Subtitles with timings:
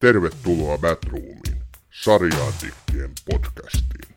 [0.00, 4.14] Tervetuloa Batroomiin, sarjaantikkien podcastiin.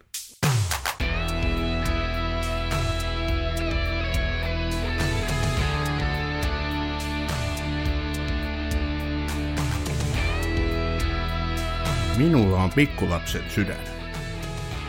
[12.17, 13.83] Minulla on pikkulapsen sydän.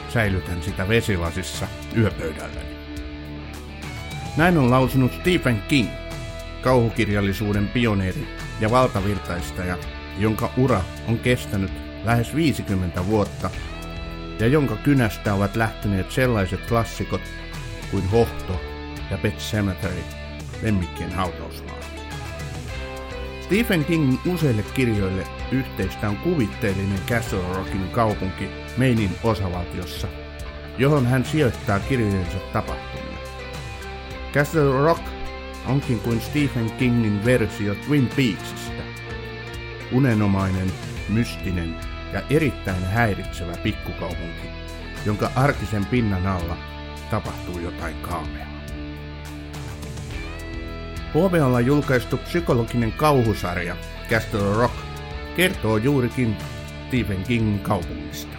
[0.09, 2.77] Säilytän sitä vesilasissa yöpöydälläni.
[4.37, 5.89] Näin on lausunut Stephen King,
[6.63, 8.29] kauhukirjallisuuden pioneeri
[8.61, 9.79] ja valtavirtaistaja,
[10.19, 11.73] jonka ura on kestänyt
[12.05, 13.51] lähes 50 vuotta
[14.41, 17.21] ja jonka kynästä ovat lähteneet sellaiset klassikot
[17.91, 18.61] kuin Hohto
[19.11, 20.03] ja Pet Cemetery,
[20.63, 21.75] lemmikkien hautausmaa.
[23.41, 30.09] Stephen Kingin useille kirjoille yhteistä on kuvitteellinen Castle Rockin kaupunki Mainin osavaltiossa,
[30.79, 33.19] johon hän sijoittaa kirjojensa tapahtumia.
[34.33, 35.03] Castle Rock
[35.67, 38.84] onkin kuin Stephen Kingin versio Twin Peaksista.
[39.93, 40.73] Unenomainen,
[41.09, 41.75] mystinen
[42.13, 44.49] ja erittäin häiritsevä pikkukaupunki,
[45.07, 46.57] jonka arkisen pinnan alla
[47.11, 48.55] tapahtuu jotain kaameaa.
[51.11, 53.77] HBOlla julkaistu psykologinen kauhusarja
[54.11, 54.75] Castle Rock
[55.37, 56.37] kertoo juurikin
[56.87, 58.37] Stephen Kingin kaupungista.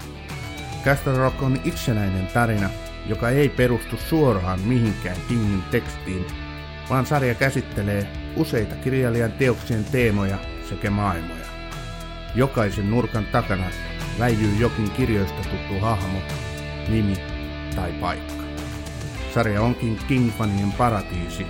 [0.85, 2.69] Castle Rock on itsenäinen tarina,
[3.05, 6.25] joka ei perustu suoraan mihinkään Kingin tekstiin,
[6.89, 10.37] vaan sarja käsittelee useita kirjailijan teoksien teemoja
[10.69, 11.45] sekä maailmoja.
[12.35, 13.65] Jokaisen nurkan takana
[14.19, 16.19] väijyy jokin kirjoista tuttu hahmo,
[16.87, 17.17] nimi
[17.75, 18.43] tai paikka.
[19.33, 21.47] Sarja onkin King-fanien paratiisi,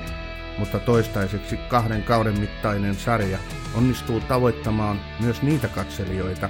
[0.58, 3.38] mutta toistaiseksi kahden kauden mittainen sarja
[3.76, 6.50] onnistuu tavoittamaan myös niitä katselijoita,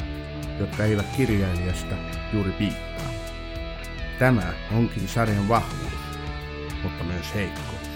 [0.59, 1.95] jotka eivät kirjailijasta
[2.33, 3.05] juuri piittaa.
[4.19, 5.93] Tämä onkin sarjan vahvuus,
[6.83, 7.89] mutta myös heikkous.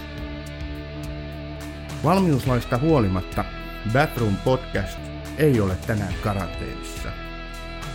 [2.04, 3.44] Valmiuslaista huolimatta
[3.88, 4.98] Batroom Podcast
[5.38, 7.08] ei ole tänään karanteenissa,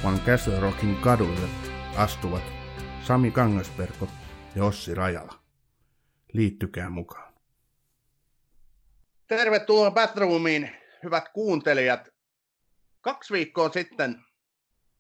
[0.03, 1.47] vaan Castle Rockin kaduille
[1.97, 2.44] astuvat
[3.03, 4.08] Sami Kangasperko
[4.55, 5.39] ja Ossi Rajala.
[6.33, 7.33] Liittykää mukaan.
[9.27, 10.71] Tervetuloa Batroomiin,
[11.04, 12.09] hyvät kuuntelijat.
[13.02, 14.26] Kaksi viikkoa sitten,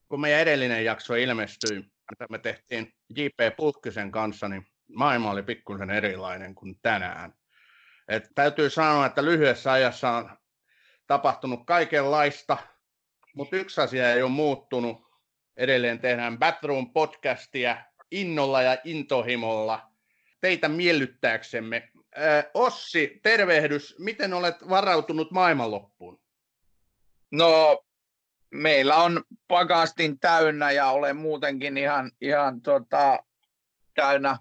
[0.09, 1.75] kun meidän edellinen jakso ilmestyi,
[2.11, 3.57] mitä me tehtiin J.P.
[3.57, 7.33] Pulkkisen kanssa, niin maailma oli pikkusen erilainen kuin tänään.
[8.07, 10.44] Et täytyy sanoa, että lyhyessä ajassa on
[11.07, 12.57] tapahtunut kaikenlaista,
[13.35, 15.05] mutta yksi asia ei ole muuttunut.
[15.57, 17.77] Edelleen tehdään Batroom podcastia
[18.11, 19.91] innolla ja intohimolla
[20.41, 21.89] teitä miellyttääksemme.
[22.53, 23.95] Ossi, tervehdys.
[23.99, 26.21] Miten olet varautunut maailmanloppuun?
[27.31, 27.83] No,
[28.51, 33.19] meillä on pakastin täynnä ja olen muutenkin ihan, ihan tota,
[33.93, 34.37] täynnä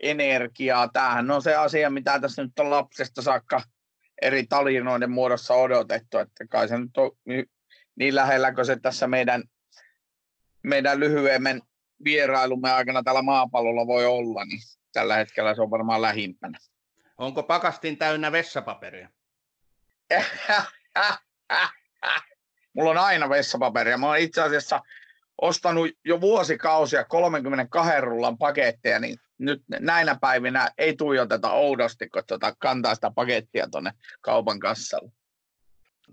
[0.00, 0.88] energiaa.
[0.88, 3.62] Tämähän on se asia, mitä tässä nyt on lapsesta saakka
[4.22, 7.10] eri talinoiden muodossa odotettu, että kai se nyt on
[7.96, 9.42] niin lähellä kuin se tässä meidän,
[10.62, 11.60] meidän lyhyemmän
[12.04, 14.60] vierailumme aikana täällä maapallolla voi olla, niin
[14.92, 16.58] tällä hetkellä se on varmaan lähimpänä.
[17.18, 19.08] Onko pakastin täynnä vessapaperia?
[22.74, 23.98] Mulla on aina vessapaperia.
[23.98, 24.80] Mä oon itse asiassa
[25.40, 32.54] ostanut jo vuosikausia 32 rullan paketteja, niin nyt näinä päivinä ei tuijoteta oudosti, kun tuota
[32.58, 35.12] kantaa sitä pakettia tuonne kaupan kassalle.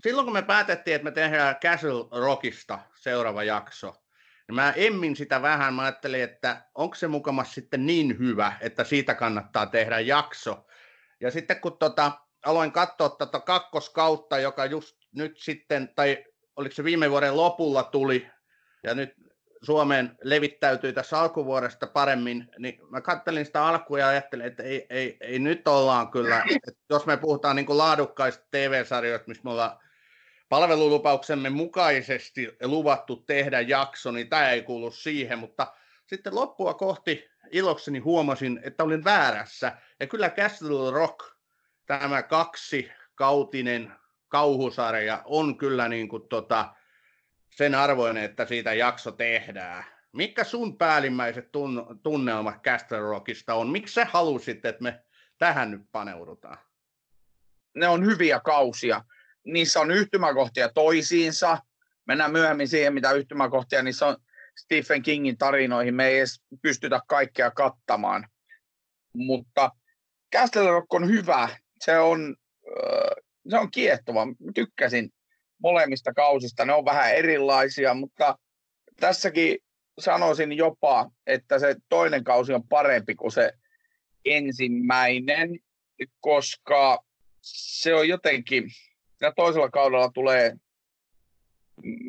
[0.02, 3.94] Silloin kun me päätettiin, että me tehdään Castle Rockista seuraava jakso,
[4.48, 5.74] niin mä emmin sitä vähän.
[5.74, 10.66] Mä ajattelin, että onko se mukamas sitten niin hyvä, että siitä kannattaa tehdä jakso.
[11.20, 12.12] Ja sitten kun tota,
[12.46, 16.24] aloin katsoa tätä kakkoskautta, joka just nyt sitten, tai
[16.56, 18.30] oliko se viime vuoden lopulla tuli,
[18.94, 19.14] nyt
[19.62, 25.16] Suomeen levittäytyi tässä alkuvuodesta paremmin, niin mä kattelin sitä alkua ja ajattelin, että ei, ei,
[25.20, 29.78] ei nyt ollaan kyllä, että jos me puhutaan niin kuin laadukkaista TV-sarjoista, missä me ollaan
[30.48, 35.72] palvelulupauksemme mukaisesti luvattu tehdä jakso, niin tämä ei kuulu siihen, mutta
[36.06, 39.72] sitten loppua kohti ilokseni huomasin, että olin väärässä.
[40.00, 41.18] Ja kyllä Castle Rock,
[41.86, 43.92] tämä kaksi kautinen
[44.28, 46.74] kauhusarja, on kyllä niin kuin tota,
[47.58, 49.84] sen arvoinen, että siitä jakso tehdään.
[50.12, 53.68] Mikä sun päällimmäiset tun- tunnelmat Castle Rockista on?
[53.68, 55.04] Miksi sä halusit, että me
[55.38, 56.58] tähän nyt paneudutaan?
[57.74, 59.04] Ne on hyviä kausia.
[59.44, 61.58] Niissä on yhtymäkohtia toisiinsa.
[62.06, 64.16] Mennään myöhemmin siihen, mitä yhtymäkohtia niissä on
[64.58, 65.94] Stephen Kingin tarinoihin.
[65.94, 68.28] Me ei edes pystytä kaikkea kattamaan.
[69.14, 69.70] Mutta
[70.34, 71.48] Castle Rock on hyvä.
[71.80, 72.36] Se on,
[73.48, 74.26] se on kiehtova.
[74.54, 75.12] Tykkäsin
[75.62, 76.64] molemmista kausista.
[76.64, 78.38] Ne on vähän erilaisia, mutta
[79.00, 79.58] tässäkin
[79.98, 83.52] sanoisin jopa, että se toinen kausi on parempi kuin se
[84.24, 85.58] ensimmäinen,
[86.20, 87.04] koska
[87.42, 88.64] se on jotenkin,
[89.20, 90.56] ja toisella kaudella tulee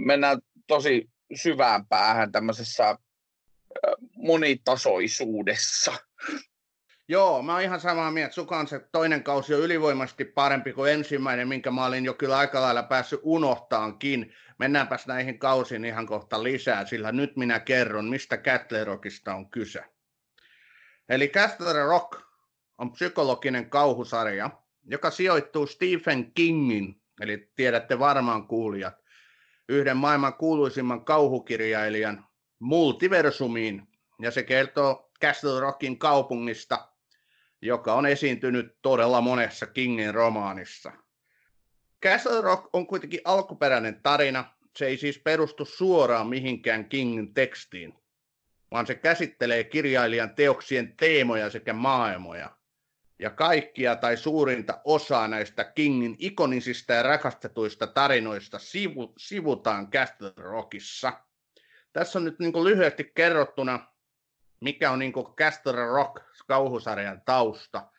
[0.05, 2.97] mennään tosi syvään päähän tämmöisessä
[4.15, 5.93] monitasoisuudessa.
[7.11, 8.33] Joo, mä oon ihan samaa mieltä.
[8.33, 12.61] Sukan se toinen kausi on ylivoimaisesti parempi kuin ensimmäinen, minkä mä olin jo kyllä aika
[12.61, 14.33] lailla päässyt unohtaankin.
[14.59, 18.39] Mennäänpäs näihin kausiin ihan kohta lisää, sillä nyt minä kerron, mistä
[18.83, 19.83] Rockista on kyse.
[21.09, 22.21] Eli Castle Rock
[22.77, 24.49] on psykologinen kauhusarja,
[24.85, 28.95] joka sijoittuu Stephen Kingin, eli tiedätte varmaan kuulijat,
[29.69, 32.25] yhden maailman kuuluisimman kauhukirjailijan
[32.59, 33.87] multiversumiin,
[34.21, 36.88] ja se kertoo Castle Rockin kaupungista,
[37.61, 40.91] joka on esiintynyt todella monessa Kingin romaanissa.
[42.03, 44.45] Castle Rock on kuitenkin alkuperäinen tarina,
[44.75, 47.93] se ei siis perustu suoraan mihinkään Kingin tekstiin,
[48.71, 52.55] vaan se käsittelee kirjailijan teoksien teemoja sekä maailmoja.
[53.19, 61.13] Ja kaikkia tai suurinta osaa näistä Kingin ikonisista ja rakastetuista tarinoista sivu, sivutaan Castle Rockissa.
[61.93, 63.87] Tässä on nyt niin lyhyesti kerrottuna,
[64.61, 67.91] mikä on niin Castle Rock kauhusarjan tausta.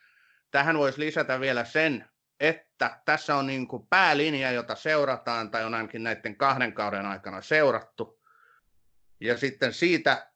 [0.50, 2.04] Tähän voisi lisätä vielä sen,
[2.40, 8.20] että tässä on niin päälinja, jota seurataan, tai on ainakin näiden kahden kauden aikana seurattu.
[9.20, 10.30] Ja sitten siitä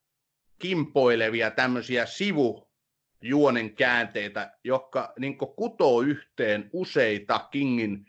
[0.59, 8.07] kimpoilevia tämmöisiä sivujuonen käänteitä, jotka niin kutoo yhteen useita Kingin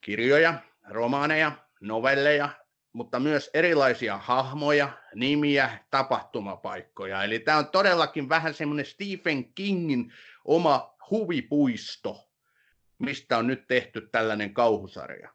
[0.00, 0.54] kirjoja,
[0.88, 2.48] romaaneja, novelleja,
[2.92, 7.24] mutta myös erilaisia hahmoja, nimiä, tapahtumapaikkoja.
[7.24, 10.12] Eli tämä on todellakin vähän semmoinen Stephen Kingin
[10.44, 12.28] oma huvipuisto,
[12.98, 15.28] mistä on nyt tehty tällainen kauhusarja.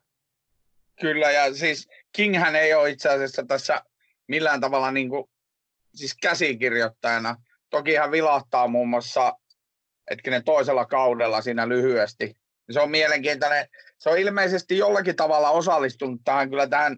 [1.01, 3.81] Kyllä, ja siis Kinghän ei ole itse asiassa tässä
[4.27, 5.29] millään tavalla niin kuin,
[5.95, 7.35] siis käsikirjoittajana.
[7.69, 9.33] Toki hän vilahtaa muun muassa
[10.09, 12.37] hetkinen toisella kaudella siinä lyhyesti.
[12.71, 13.67] Se on mielenkiintoinen.
[13.97, 16.97] Se on ilmeisesti jollakin tavalla osallistunut tähän kyllä tähän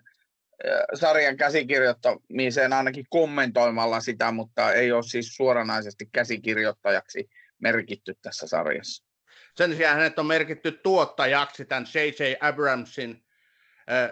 [0.94, 7.30] sarjan käsikirjoittamiseen ainakin kommentoimalla sitä, mutta ei ole siis suoranaisesti käsikirjoittajaksi
[7.60, 9.06] merkitty tässä sarjassa.
[9.56, 12.34] Sen sijaan hänet on merkitty tuottajaksi tämän J.J.
[12.40, 13.26] Abramsin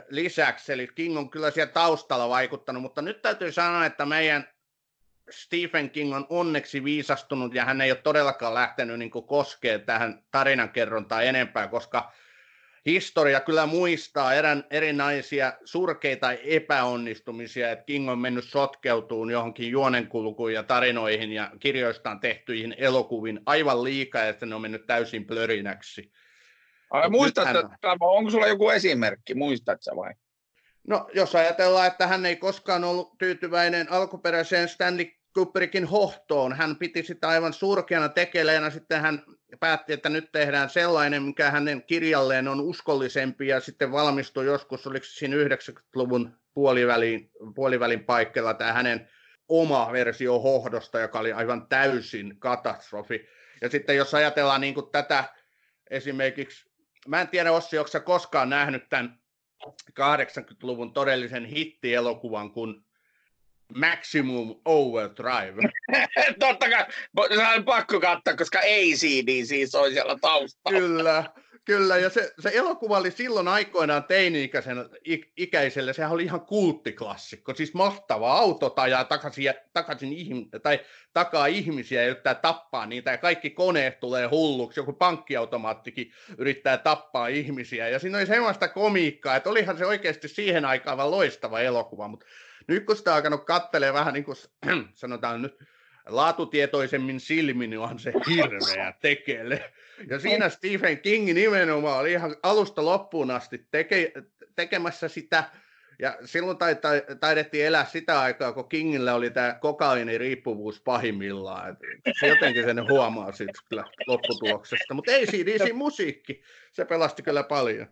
[0.10, 4.50] lisäksi, eli King on kyllä siellä taustalla vaikuttanut, mutta nyt täytyy sanoa, että meidän
[5.30, 11.26] Stephen King on onneksi viisastunut ja hän ei ole todellakaan lähtenyt niin koskemaan tähän tarinankerrontaan
[11.26, 12.14] enempää, koska
[12.88, 20.64] historia kyllä muistaa erän, erinäisiä surkeita epäonnistumisia, että King on mennyt sotkeutuun johonkin juonenkulkuun ja
[20.64, 26.12] tarinoihin ja kirjoistaan tehtyihin elokuviin aivan liikaa, että ne on mennyt täysin plörinäksi.
[26.90, 27.98] Ai, muistatko, hän...
[28.00, 30.14] onko sulla joku esimerkki, muistatko vai?
[30.88, 36.54] No, jos ajatellaan, että hän ei koskaan ollut tyytyväinen alkuperäiseen Stanley Kubrickin hohtoon.
[36.54, 38.70] Hän piti sitä aivan surkeana tekeleenä.
[38.70, 39.24] Sitten hän
[39.60, 45.06] päätti, että nyt tehdään sellainen, mikä hänen kirjalleen on uskollisempi ja sitten valmistui joskus, oliko
[45.06, 49.10] siinä 90-luvun puolivälin, puolivälin paikalla tämä hänen
[49.48, 53.28] oma versio hohdosta, joka oli aivan täysin katastrofi.
[53.62, 55.24] Ja sitten jos ajatellaan niin kuin tätä
[55.90, 56.72] esimerkiksi,
[57.08, 59.20] mä en tiedä Ossi, onko koskaan nähnyt tämän
[60.00, 62.87] 80-luvun todellisen hittielokuvan, kun
[63.76, 65.70] Maximum Overdrive.
[66.40, 66.86] Totta kai,
[67.36, 70.80] se on pakko katsoa, koska ACD siis on siellä taustalla.
[70.80, 71.24] Kyllä,
[71.66, 71.98] kyllä.
[71.98, 74.78] Ja se, se elokuva oli silloin aikoinaan teini-ikäisen
[75.38, 77.54] ikäiselle, sehän oli ihan kulttiklassikko.
[77.54, 80.80] Siis mahtava auto ajaa takaisin, takaisin ihm, tai
[81.14, 84.80] takaa ihmisiä ja yrittää tappaa niitä, ja kaikki koneet tulee hulluksi.
[84.80, 87.90] Joku pankkiautomaattikin yrittää tappaa ihmisiä.
[87.90, 92.26] Ja siinä oli semmoista komiikkaa, että olihan se oikeasti siihen aikaan loistava elokuva, mutta
[92.68, 94.38] nyt kun sitä on alkanut kattelee vähän niin kuin
[94.94, 95.58] sanotaan nyt
[96.08, 99.74] laatutietoisemmin silmin, niin on se hirveä tekele.
[100.10, 104.14] Ja siinä Stephen King nimenomaan oli ihan alusta loppuun asti teke,
[104.56, 105.44] tekemässä sitä,
[106.00, 106.58] ja silloin
[107.20, 109.60] taidettiin elää sitä aikaa, kun Kingillä oli tämä
[110.18, 111.70] riippuvuus pahimmillaan.
[112.06, 114.94] Et se jotenkin sen huomaa siitä kyllä lopputuloksesta.
[114.94, 117.88] Mutta ei siinä musiikki, se pelasti kyllä paljon.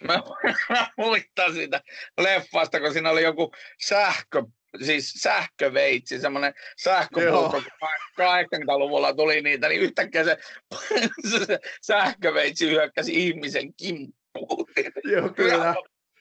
[0.00, 0.22] Mä,
[0.70, 1.80] mä muistan sitä
[2.20, 3.52] leffasta, kun siinä oli joku
[3.86, 4.42] sähkö,
[4.84, 10.38] siis sähköveitsi, semmoinen sähköpulko, kun 80-luvulla tuli niitä, niin yhtäkkiä se,
[11.46, 14.66] se sähköveitsi hyökkäsi ihmisen kimppuun.
[15.04, 15.74] Joo, kyllä.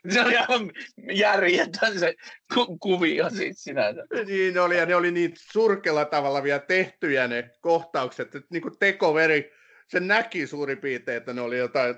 [0.10, 0.72] Se oli ihan
[1.14, 2.14] järjetön se
[2.54, 4.04] ku- kuvio siis sinänsä.
[4.26, 8.80] Niin oli, ja ne oli niin surkella tavalla vielä tehtyjä ne kohtaukset, että niin kuin
[8.80, 9.52] tekoveri,
[9.88, 11.96] se näki suurin piirtein, että ne oli jotain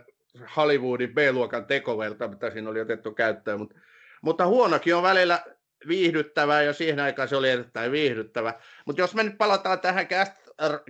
[0.56, 3.76] Hollywoodin B-luokan tekoverta, mitä siinä oli otettu käyttöön, mutta,
[4.22, 5.44] mutta huonokin on välillä
[5.88, 8.54] viihdyttävää ja siihen aikaan se oli erittäin viihdyttävä.
[8.86, 10.08] Mutta jos me nyt palataan tähän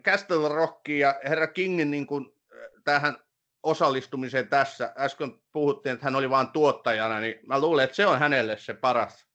[0.01, 2.35] Castle Rockiin ja herra Kingin niin kuin,
[2.83, 3.17] tähän
[3.63, 4.93] osallistumiseen tässä.
[4.97, 8.73] Äsken puhuttiin, että hän oli vain tuottajana, niin mä luulen, että se on hänelle se
[8.73, 9.27] paras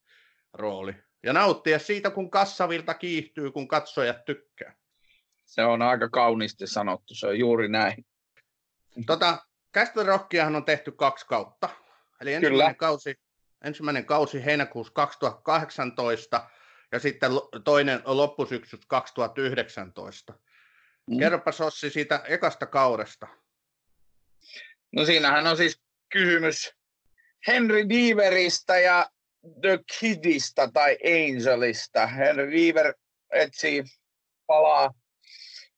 [0.53, 0.95] rooli.
[1.23, 4.75] Ja nauttia siitä, kun kassavilta kiihtyy, kun katsojat tykkää.
[5.45, 8.07] Se on aika kauniisti sanottu, se on juuri näin.
[9.07, 9.39] Tota,
[9.75, 11.69] Castle Rockiahan on tehty kaksi kautta.
[12.21, 13.21] Eli ensimmäinen kausi,
[13.65, 16.51] ensimmäinen kausi heinäkuussa 2018
[16.93, 17.31] ja sitten
[17.65, 20.33] toinen loppusyksys 2019.
[21.11, 21.19] Mm.
[21.19, 23.27] Kerropa Sossi siitä ekasta kaudesta.
[24.93, 25.81] No siinähän on siis
[26.13, 26.75] kysymys
[27.47, 29.11] Henry Deaverista ja
[29.61, 32.07] The Kidista tai Angelista.
[32.07, 32.95] Henry Deaver
[33.33, 33.85] etsii
[34.47, 34.95] palaa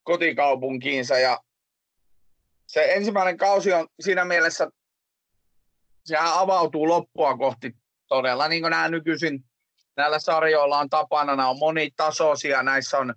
[0.03, 1.39] kotikaupunkiinsa ja
[2.77, 4.69] se ensimmäinen kausi on siinä mielessä,
[6.05, 7.77] sehän avautuu loppua kohti
[8.09, 9.45] todella, niin kuin nämä nykyisin
[9.97, 13.15] näillä sarjoilla on tapana, nämä on monitasoisia, näissä on,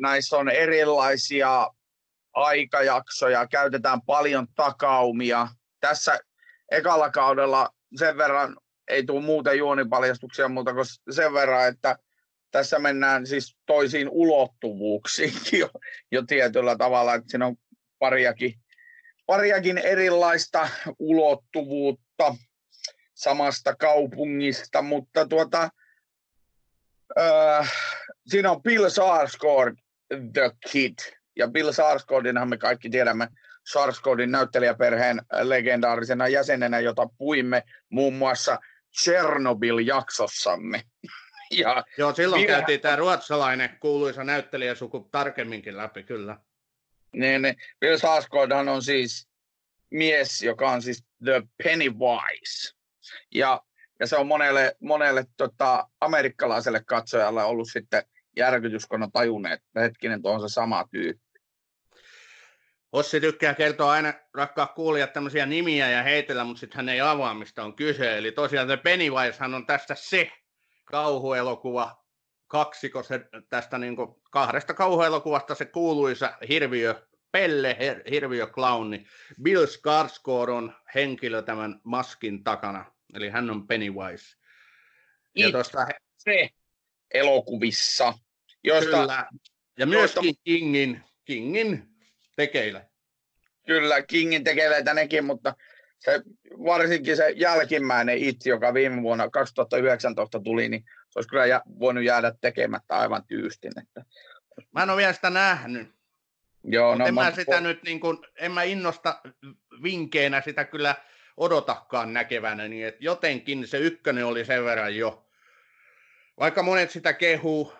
[0.00, 1.70] näissä on erilaisia
[2.32, 5.48] aikajaksoja, käytetään paljon takaumia.
[5.80, 6.18] Tässä
[6.70, 8.56] ekalla kaudella sen verran
[8.88, 11.98] ei tule muuten juonipaljastuksia muuta kuin sen verran, että
[12.50, 15.70] tässä mennään siis toisiin ulottuvuuksiinkin jo,
[16.12, 17.56] jo tietyllä tavalla, että siinä on
[17.98, 18.54] pariakin,
[19.26, 22.36] pariakin erilaista ulottuvuutta
[23.14, 25.68] samasta kaupungista, mutta tuota,
[27.18, 27.72] äh,
[28.26, 29.76] siinä on Bill Sarsgaard,
[30.32, 30.98] The Kid,
[31.36, 33.28] ja Bill Sarsgaardinhan me kaikki tiedämme
[33.72, 38.58] Sarsgaardin näyttelijäperheen legendaarisena jäsenenä, jota puimme muun muassa
[39.04, 40.82] Chernobyl-jaksossamme.
[41.50, 42.52] Ja Joo, silloin Bill...
[42.52, 46.36] käytiin tämä ruotsalainen kuuluisa näyttelijäsuku tarkemminkin läpi, kyllä.
[47.12, 47.56] Niin, niin.
[47.80, 49.28] Bill Sarsgaardhan on siis
[49.90, 52.74] mies, joka on siis The Pennywise.
[53.34, 53.62] Ja,
[54.00, 58.02] ja se on monelle, monelle tota, amerikkalaiselle katsojalle ollut sitten
[58.36, 61.40] järkytys, kun on tajunneet, että hetkinen, tuo on se sama tyyppi.
[62.92, 67.34] Ossi tykkää kertoa aina, rakkaat kuulijat, tämmöisiä nimiä ja heitellä, mutta sitten hän ei avaa,
[67.34, 68.18] mistä on kyse.
[68.18, 70.30] Eli tosiaan se Pennywisehan on tästä se
[70.84, 72.05] kauhuelokuva,
[72.46, 73.96] kaksiko se tästä niin
[74.30, 77.76] kahdesta kauhuelokuvasta se kuuluisa hirviö Pelle,
[78.10, 79.06] hirviö clowni.
[79.42, 84.36] Bill Skarsgård on henkilö tämän maskin takana, eli hän on Pennywise.
[85.36, 85.86] Ja tuosta...
[86.16, 86.48] Se
[87.14, 88.14] elokuvissa.
[88.64, 89.26] Josta, Kyllä.
[89.78, 90.40] Ja myöskin josta...
[90.44, 91.88] Kingin, Kingin
[92.36, 92.88] tekeillä.
[93.66, 95.54] Kyllä, Kingin tekeleitä nekin, mutta
[95.98, 96.22] se,
[96.64, 100.84] varsinkin se jälkimmäinen itse, joka viime vuonna 2019 tuli, niin
[101.16, 103.72] olisi kyllä voinut jäädä tekemättä aivan tyystin.
[103.82, 104.04] Että...
[104.72, 105.96] Mä en ole vielä sitä nähnyt.
[106.64, 109.20] Joo, no, en, mä, mä sitä nyt, niin kuin, en mä innosta
[109.82, 110.94] vinkeinä sitä kyllä
[111.36, 115.26] odotakaan näkevänä, niin että jotenkin se ykkönen oli sen verran jo,
[116.40, 117.72] vaikka monet sitä kehuu,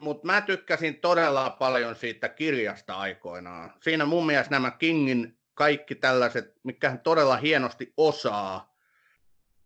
[0.00, 3.74] mutta mä tykkäsin todella paljon siitä kirjasta aikoinaan.
[3.82, 8.76] Siinä mun mielestä nämä Kingin kaikki tällaiset, mikä hän todella hienosti osaa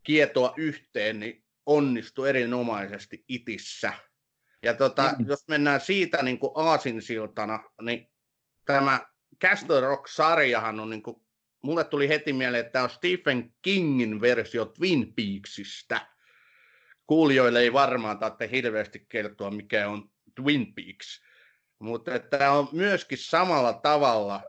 [0.03, 3.93] kietoa yhteen, niin onnistui erinomaisesti itissä.
[4.63, 5.27] Ja tota, mm.
[5.27, 8.11] jos mennään siitä niin kuin aasinsiltana, niin
[8.65, 9.07] tämä
[9.43, 11.17] Castle Rock-sarjahan on niin kuin,
[11.63, 16.07] mulle tuli heti mieleen, että tämä on Stephen Kingin versio Twin Peaksista.
[17.07, 21.23] Kuulijoille ei varmaan tarvitse hirveästi kertoa, mikä on Twin Peaks.
[21.79, 24.43] Mutta tämä on myöskin samalla tavalla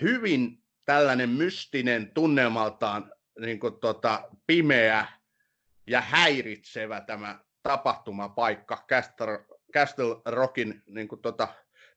[0.00, 5.06] hyvin tällainen mystinen tunnelmaltaan niin kuin tota, pimeä
[5.86, 11.48] ja häiritsevä tämä tapahtumapaikka, Castle, Castle Rockin niin kuin tota,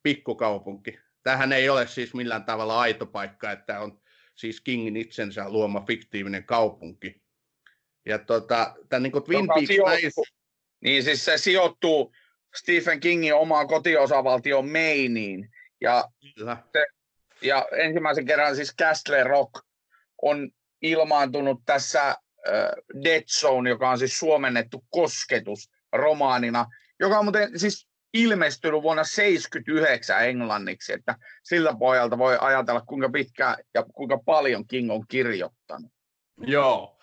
[0.03, 0.99] pikkukaupunki.
[1.23, 4.01] Tähän ei ole siis millään tavalla aito paikka, että on
[4.35, 7.21] siis Kingin itsensä luoma fiktiivinen kaupunki.
[8.05, 9.67] Ja tota, tämän niin kuin Twin Peaks...
[9.67, 10.25] Sijoittuu,
[10.81, 12.15] niin siis se sijoittuu
[12.55, 15.49] Stephen Kingin omaan kotiosavaltion Mainiin.
[15.81, 16.03] Ja,
[16.73, 16.85] se,
[17.41, 19.51] ja ensimmäisen kerran siis Castle Rock
[20.21, 22.15] on ilmaantunut tässä
[23.03, 26.65] Dead Zone, joka on siis suomennettu kosketus romaanina,
[26.99, 33.57] joka on muuten siis ilmestynyt vuonna 1979 englanniksi, että sillä pojalta voi ajatella, kuinka pitkään
[33.73, 35.91] ja kuinka paljon King on kirjoittanut.
[36.37, 36.99] Joo.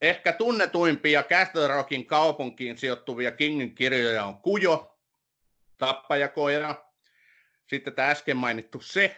[0.00, 4.98] Ehkä tunnetuimpia Castle Rockin kaupunkiin sijoittuvia Kingin kirjoja on Kujo,
[5.78, 6.74] Tappajakoira,
[7.66, 9.16] sitten tämä äsken mainittu Se,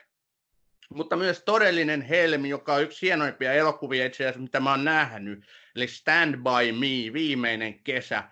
[0.95, 5.47] mutta myös todellinen helmi, joka on yksi hienoimpia elokuvia itse asiassa, mitä mä oon nähnyt,
[5.77, 8.25] eli Stand By Me, viimeinen kesä.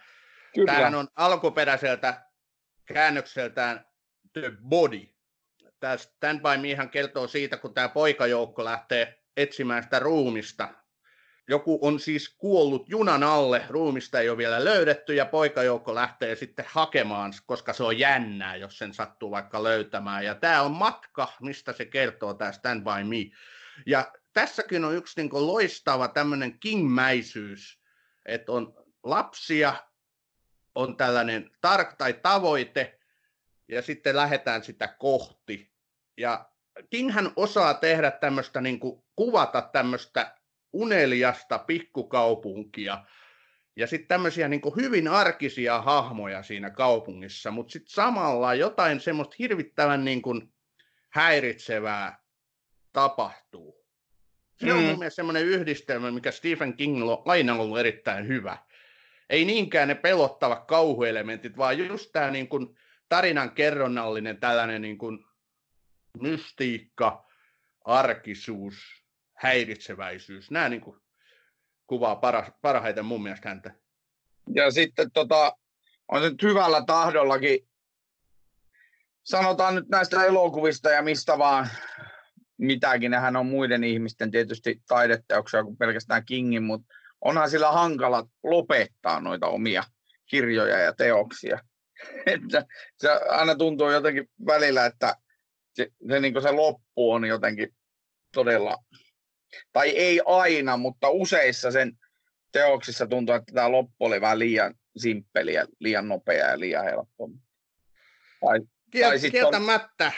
[0.55, 0.73] Kyllä.
[0.73, 2.23] Tämähän on alkuperäiseltä
[2.85, 3.87] käännökseltään
[4.33, 5.01] The Body.
[5.81, 10.69] Tämä Stand By Mehan kertoo siitä, kun tämä poikajoukko lähtee etsimään sitä ruumista,
[11.49, 16.65] joku on siis kuollut junan alle, ruumista ei ole vielä löydetty ja poikajoukko lähtee sitten
[16.69, 20.25] hakemaan, koska se on jännää, jos sen sattuu vaikka löytämään.
[20.25, 23.37] Ja tämä on matka, mistä se kertoo tämä Stand By Me.
[23.87, 27.81] Ja tässäkin on yksi niin loistava tämmöinen kingmäisyys,
[28.27, 29.75] että on lapsia,
[30.75, 32.99] on tällainen tark tai tavoite,
[33.69, 35.71] ja sitten lähdetään sitä kohti.
[36.17, 36.51] Ja
[36.91, 40.38] Kinghän osaa tehdä tämmöistä, niin kuin, kuvata tämmöistä
[40.79, 43.05] uneliasta pikkukaupunkia,
[43.77, 50.05] ja sitten tämmöisiä niin hyvin arkisia hahmoja siinä kaupungissa, mutta sitten samalla jotain semmoista hirvittävän
[50.05, 50.53] niin kuin
[51.09, 52.23] häiritsevää
[52.93, 53.85] tapahtuu.
[54.57, 54.79] Se mm.
[54.79, 58.59] on mun mielestä semmoinen yhdistelmä, mikä Stephen King aina on ollut erittäin hyvä.
[59.31, 65.25] Ei niinkään ne pelottavat kauhuelementit, vaan just tämä niin kuin tarinan kerronnallinen tällainen niin kuin
[66.21, 67.29] mystiikka,
[67.85, 68.98] arkisuus,
[69.39, 70.51] häiritseväisyys.
[70.51, 71.01] Nämä niin kuin
[71.87, 73.75] kuvaa para, parhaiten mun mielestä häntä.
[74.55, 75.57] Ja sitten tota,
[76.09, 77.69] on nyt hyvällä tahdollakin,
[79.23, 81.69] sanotaan nyt näistä elokuvista ja mistä vaan,
[82.59, 89.21] mitäkin, nehän on muiden ihmisten tietysti taideteoksia kuin pelkästään Kingin, mutta onhan sillä hankala lopettaa
[89.21, 89.83] noita omia
[90.27, 91.59] kirjoja ja teoksia.
[92.27, 92.65] Että
[92.99, 95.17] se aina tuntuu jotenkin välillä, että
[95.73, 97.77] se, se, niin se loppu on jotenkin
[98.35, 98.77] todella,
[99.73, 101.99] tai ei aina, mutta useissa sen
[102.53, 107.31] teoksissa tuntuu, että tämä loppu oli vähän liian simppeli ja liian nopea ja liian helppo.
[108.41, 110.07] Tai, Kiel, tai sitten kieltämättä.
[110.07, 110.13] On,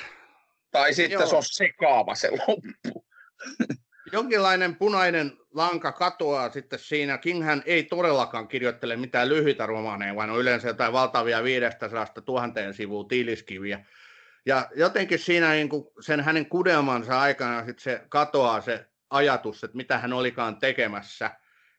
[0.70, 1.26] tai sitten Joo.
[1.26, 3.04] se on sekaava se loppu.
[4.12, 7.18] Jonkinlainen punainen lanka katoaa sitten siinä.
[7.18, 13.04] Kinghän ei todellakaan kirjoittele mitään lyhyitä romaaneja, vaan on yleensä jotain valtavia 500 tuhanteen sivua
[13.04, 13.84] tiiliskiviä.
[14.46, 19.76] Ja jotenkin siinä niin kuin sen hänen kudelmansa aikana sitten se katoaa se ajatus, että
[19.76, 21.30] mitä hän olikaan tekemässä.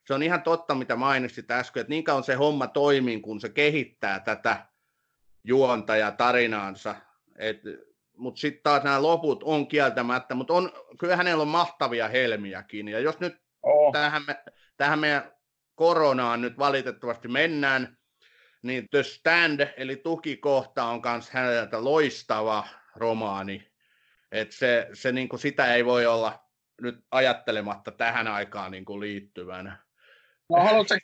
[0.06, 3.48] Se on ihan totta, mitä mainitsit äsken, että niin kauan se homma toimii, kun se
[3.48, 4.66] kehittää tätä
[5.44, 6.94] juonta ja tarinaansa.
[8.16, 12.88] Mutta sitten taas nämä loput on kieltämättä, mutta on, kyllä hänellä on mahtavia helmiäkin.
[12.88, 13.92] Ja jos nyt oh.
[13.92, 14.42] tähän, me,
[14.76, 15.32] tähän meidän
[15.74, 17.96] koronaan nyt valitettavasti mennään,
[18.62, 22.66] niin The Stand, eli tukikohta, on myös häneltä loistava
[22.96, 23.72] romaani.
[24.32, 26.41] Et se, se niin kuin sitä ei voi olla
[26.82, 29.78] nyt ajattelematta tähän aikaan niin kuin liittyvänä.
[30.48, 30.94] No haluatko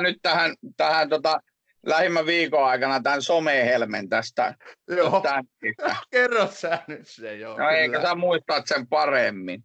[0.00, 1.40] nyt tähän, tähän tota,
[1.86, 4.54] lähimmän viikon aikana tämän somehelmen tästä?
[4.88, 5.22] Joo,
[6.10, 7.58] kerro sä nyt se joo.
[7.58, 9.64] No eikö sä muistat sen paremmin?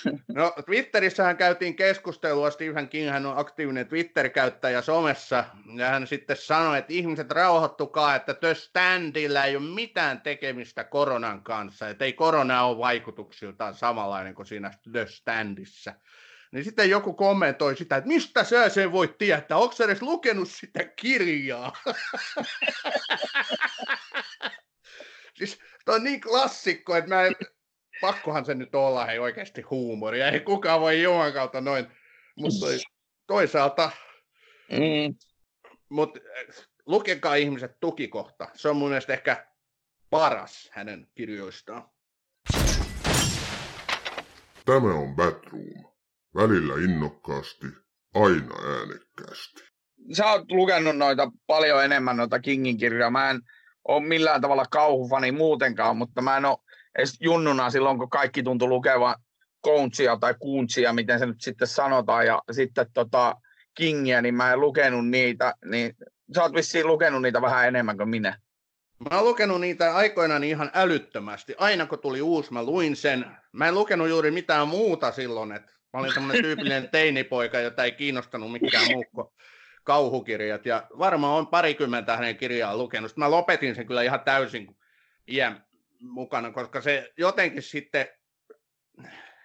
[0.34, 5.44] No Twitterissähän käytiin keskustelua, Stephen King hän on aktiivinen Twitter-käyttäjä somessa,
[5.76, 11.42] ja hän sitten sanoi, että ihmiset rauhoittukaa, että The Standilla ei ole mitään tekemistä koronan
[11.42, 15.94] kanssa, että ei korona ole vaikutuksiltaan samanlainen kuin siinä The Standissa.
[16.52, 20.48] Niin sitten joku kommentoi sitä, että mistä sä sen voit tietää, onko sä edes lukenut
[20.48, 21.72] sitä kirjaa?
[25.38, 27.34] siis toi on niin klassikko, että mä en,
[28.02, 30.28] pakkohan se nyt olla hei oikeasti huumoria.
[30.28, 31.86] Ei kukaan voi Juman kautta noin.
[32.36, 32.66] Mutta
[33.26, 33.90] toisaalta,
[34.70, 35.14] mm.
[35.88, 36.18] mut,
[36.86, 38.48] lukekaa ihmiset tukikohta.
[38.54, 39.46] Se on mun mielestä ehkä
[40.10, 41.90] paras hänen kirjoistaan.
[44.64, 45.92] Tämä on Batroom.
[46.34, 47.66] Välillä innokkaasti,
[48.14, 49.62] aina äänekkäästi.
[50.12, 53.10] Sä oot lukenut noita paljon enemmän noita Kingin kirjoja.
[53.10, 53.40] Mä en
[53.88, 56.58] ole millään tavalla kauhufani muutenkaan, mutta mä en ole
[56.98, 59.14] edes junnuna silloin, kun kaikki tuntui lukevan
[59.64, 63.36] Countsia tai Kuuntsia, miten se nyt sitten sanotaan, ja sitten tota
[63.74, 65.96] Kingiä, niin mä en lukenut niitä, niin
[66.34, 68.38] sä oot vissiin lukenut niitä vähän enemmän kuin minä.
[69.10, 71.54] Mä oon lukenut niitä aikoinaan ihan älyttömästi.
[71.58, 73.26] Aina kun tuli uusi, mä luin sen.
[73.52, 77.92] Mä en lukenut juuri mitään muuta silloin, että mä olin semmoinen tyypillinen teinipoika, jota ei
[77.92, 79.32] kiinnostanut mikään muu
[79.84, 80.66] kauhukirjat.
[80.66, 83.10] Ja varmaan on parikymmentä hänen kirjaa lukenut.
[83.10, 84.76] Sitten mä lopetin sen kyllä ihan täysin
[85.28, 85.64] iän
[86.02, 88.08] mukana, koska se jotenkin sitten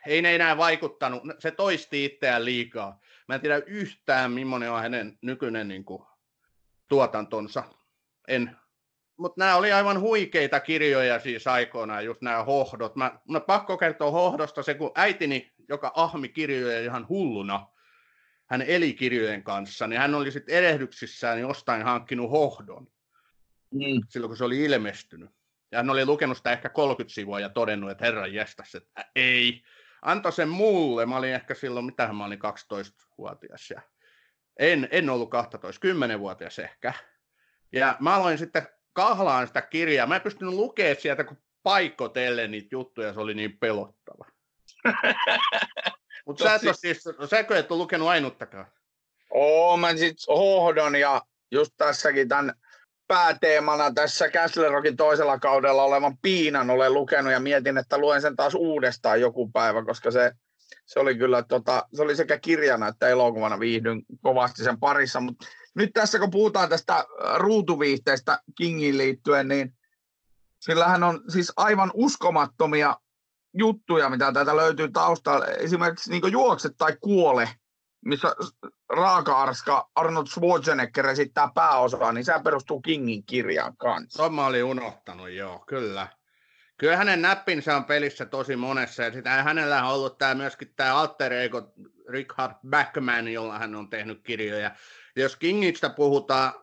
[0.08, 3.00] ei ne enää vaikuttanut, se toisti itseään liikaa.
[3.28, 6.04] Mä en tiedä yhtään, millainen on hänen nykyinen niin kuin,
[6.88, 7.64] tuotantonsa.
[8.28, 8.58] En.
[9.18, 12.96] Mutta nämä oli aivan huikeita kirjoja siis aikoinaan, just nämä hohdot.
[12.96, 17.68] Mä, mä pakko kertoa hohdosta se, kun äitini, joka ahmi kirjoja ihan hulluna,
[18.46, 22.88] hän eli kirjojen kanssa, niin hän oli sitten erehdyksissään jostain hankkinut hohdon.
[23.72, 24.02] Mm.
[24.10, 25.37] Silloin kun se oli ilmestynyt.
[25.72, 29.64] Ja hän oli lukenut sitä ehkä 30 sivua ja todennut, että herran jestas, että ei.
[30.02, 31.06] Antoi sen mulle.
[31.06, 33.70] Mä olin ehkä silloin, mitähän mä olin 12-vuotias.
[33.70, 33.82] Ja
[34.60, 36.94] en, en ollut 12, 10-vuotias ehkä.
[37.72, 40.08] Ja mä aloin sitten kahlaan sitä kirjaa.
[40.08, 44.26] Mä en pystynyt lukemaan sieltä, kun paikotellen niitä juttuja, se oli niin pelottava.
[46.26, 46.82] Mutta sä et siis...
[46.82, 48.68] siis, säkö et ole lukenut ainuttakaan?
[49.30, 52.54] Oo, mä sit hohdon ja just tässäkin tämän
[53.08, 58.36] pääteemana tässä Castle Rockin toisella kaudella olevan Piinan olen lukenut ja mietin, että luen sen
[58.36, 60.32] taas uudestaan joku päivä, koska se,
[60.86, 65.46] se oli kyllä tota, se oli sekä kirjana että elokuvana viihdyn kovasti sen parissa, mutta
[65.76, 69.74] nyt tässä kun puhutaan tästä ruutuviihteestä Kingin liittyen, niin
[70.60, 72.98] sillähän on siis aivan uskomattomia
[73.54, 75.46] juttuja, mitä täältä löytyy taustalla.
[75.46, 77.50] Esimerkiksi niin juokset tai kuole,
[78.08, 78.36] missä
[78.90, 84.18] raaka-arska Arnold Schwarzenegger esittää pääosaa, niin se perustuu Kingin kirjaan kanssa.
[84.18, 86.08] Tuon mä olin unohtanut, joo, kyllä.
[86.78, 90.96] Kyllä hänen näppinsä on pelissä tosi monessa, ja sitä hänellä on ollut tämä myöskin tämä
[90.96, 91.74] alter ego
[92.10, 94.72] Richard Backman, jolla hän on tehnyt kirjoja.
[95.16, 96.54] Ja jos Kingistä puhutaan,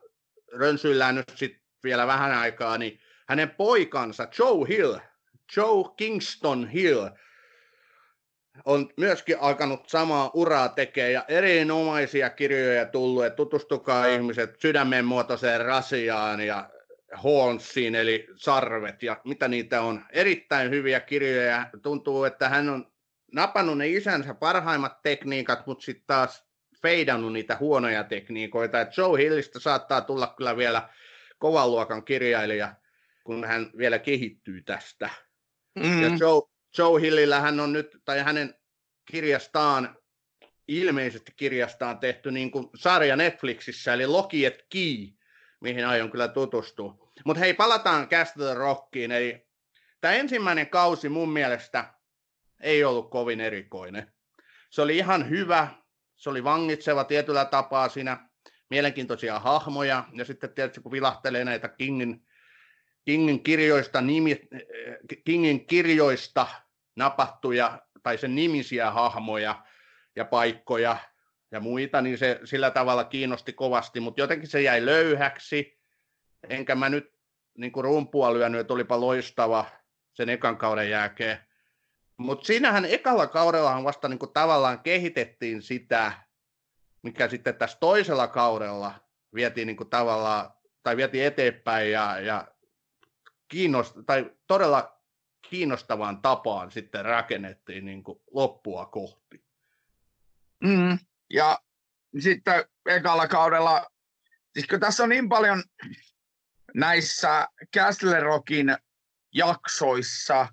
[0.52, 4.96] rönsyillään nyt sit vielä vähän aikaa, niin hänen poikansa Joe Hill,
[5.56, 7.08] Joe Kingston Hill,
[8.64, 15.64] on myöskin alkanut samaa uraa tekemään ja erinomaisia kirjoja tullut, että tutustukaa ihmiset sydämen muotoiseen
[15.64, 16.70] rasiaan ja
[17.22, 20.04] Hornsiin, eli sarvet ja mitä niitä on.
[20.10, 21.66] Erittäin hyviä kirjoja.
[21.82, 22.92] Tuntuu, että hän on
[23.32, 26.44] napannut ne isänsä parhaimmat tekniikat, mutta sitten taas
[26.82, 28.80] feidannut niitä huonoja tekniikoita.
[28.80, 30.88] Et Joe Hillistä saattaa tulla kyllä vielä
[31.38, 32.74] kovan luokan kirjailija,
[33.24, 35.10] kun hän vielä kehittyy tästä.
[35.78, 36.02] Mm.
[36.02, 38.54] Ja Joe, Joe Hillillä hän on nyt, tai hänen
[39.04, 39.96] kirjastaan,
[40.68, 45.08] ilmeisesti kirjastaan tehty niin kuin sarja Netflixissä, eli Loki et Key,
[45.60, 47.12] mihin aion kyllä tutustua.
[47.24, 49.12] Mutta hei, palataan Castle Rockiin.
[49.12, 49.46] Eli
[50.00, 51.94] tämä ensimmäinen kausi mun mielestä
[52.60, 54.12] ei ollut kovin erikoinen.
[54.70, 55.68] Se oli ihan hyvä,
[56.16, 58.28] se oli vangitseva tietyllä tapaa siinä,
[58.70, 62.24] mielenkiintoisia hahmoja, ja sitten tietysti kun vilahtelee näitä Kingin
[63.04, 64.40] Kingin kirjoista, nimi,
[65.24, 66.46] Kingin kirjoista
[66.96, 69.64] napattuja tai sen nimisiä hahmoja
[70.16, 70.96] ja paikkoja
[71.50, 75.78] ja muita, niin se sillä tavalla kiinnosti kovasti, mutta jotenkin se jäi löyhäksi,
[76.48, 77.14] enkä mä nyt
[77.58, 79.66] niin kuin rumpua lyönyt, että olipa loistava
[80.12, 81.38] sen ekan kauden jälkeen.
[82.16, 86.12] Mutta siinähän ekalla kaudellahan vasta niin kuin tavallaan kehitettiin sitä,
[87.02, 88.94] mikä sitten tässä toisella kaudella
[89.34, 90.50] vietiin niin kuin tavallaan,
[90.82, 92.48] tai vietiin eteenpäin ja, ja
[93.48, 95.00] kiinnost, tai todella
[95.50, 99.44] kiinnostavaan tapaan sitten rakennettiin niin kuin loppua kohti.
[100.64, 100.98] Mm,
[101.30, 101.58] ja
[102.18, 103.86] sitten ekalla kaudella,
[104.52, 105.62] siis kun tässä on niin paljon
[106.74, 108.76] näissä Castle Rockin
[109.34, 110.48] jaksoissa,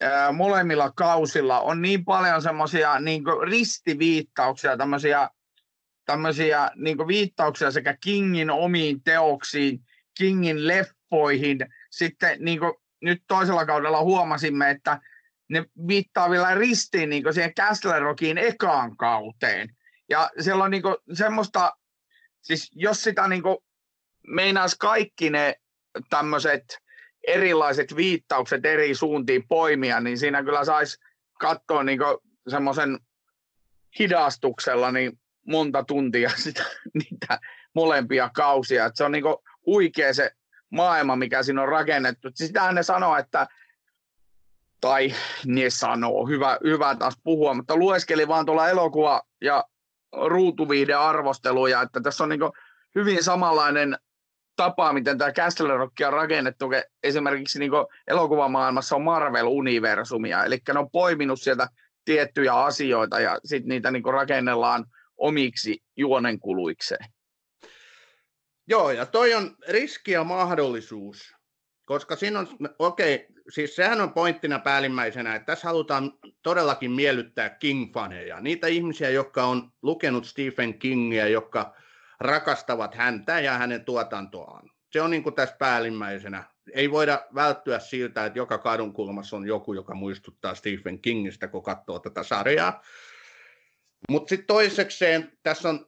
[0.00, 5.30] ää, molemmilla kausilla on niin paljon semmoisia niin ristiviittauksia, tämmöisiä,
[6.04, 9.80] tämmöisiä niin viittauksia sekä Kingin omiin teoksiin,
[10.14, 11.58] Kingin leffoihin–
[11.90, 15.00] sitten niin kuin nyt toisella kaudella huomasimme, että
[15.48, 19.76] ne viittaa vielä ristiin niin siihen Castle Rockiin ekaan kauteen.
[20.08, 20.82] Ja siellä on niin
[21.12, 21.72] semmoista,
[22.40, 23.42] siis jos sitä niin
[24.26, 25.54] meinaisi kaikki ne
[26.10, 26.78] tämmöiset
[27.26, 30.98] erilaiset viittaukset eri suuntiin poimia, niin siinä kyllä saisi
[31.40, 32.00] katsoa niin
[32.48, 32.98] semmoisen
[33.98, 37.38] hidastuksella niin monta tuntia sitä, niitä
[37.74, 38.86] molempia kausia.
[38.86, 39.24] Et se on niin
[39.66, 40.30] huikea se
[40.70, 42.28] maailma, mikä siinä on rakennettu.
[42.34, 43.46] Sitä ne sanoo, että
[44.80, 45.14] tai
[45.46, 49.64] ne sanoo, hyvä, hyvä taas puhua, mutta lueskeli vaan tuolla elokuva- ja
[50.12, 52.40] ruutuviiden arvosteluja, että tässä on niin
[52.94, 53.98] hyvin samanlainen
[54.56, 56.66] tapa, miten tämä Castle Rock on rakennettu,
[57.02, 57.72] esimerkiksi niin
[58.06, 61.68] elokuvamaailmassa on Marvel-universumia, eli ne on poiminut sieltä
[62.04, 64.84] tiettyjä asioita ja sitten niitä niin rakennellaan
[65.16, 67.04] omiksi juonenkuluikseen.
[68.70, 71.34] Joo, ja toi on riski ja mahdollisuus,
[71.86, 77.48] koska siinä on, okei, okay, siis sehän on pointtina päällimmäisenä, että tässä halutaan todellakin miellyttää
[77.48, 81.74] King-faneja, niitä ihmisiä, jotka on lukenut Stephen Kingia, jotka
[82.20, 84.70] rakastavat häntä ja hänen tuotantoaan.
[84.92, 86.44] Se on niin kuin tässä päällimmäisenä.
[86.72, 91.62] Ei voida välttyä siltä, että joka kadun kulmassa on joku, joka muistuttaa Stephen Kingistä, kun
[91.62, 92.82] katsoo tätä sarjaa.
[94.08, 95.86] Mutta sitten toisekseen tässä on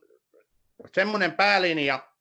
[0.94, 2.11] semmoinen päälinja,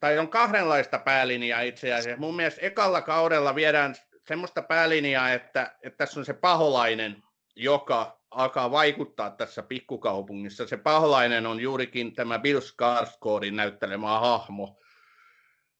[0.00, 2.20] tai on kahdenlaista päälinjaa itse asiassa.
[2.20, 3.94] Mun mielestä ekalla kaudella viedään
[4.28, 7.22] semmoista päälinjaa, että, että tässä on se paholainen,
[7.56, 10.66] joka alkaa vaikuttaa tässä pikkukaupungissa.
[10.66, 14.80] Se paholainen on juurikin tämä Bill Skarsgårdin näyttelemä hahmo.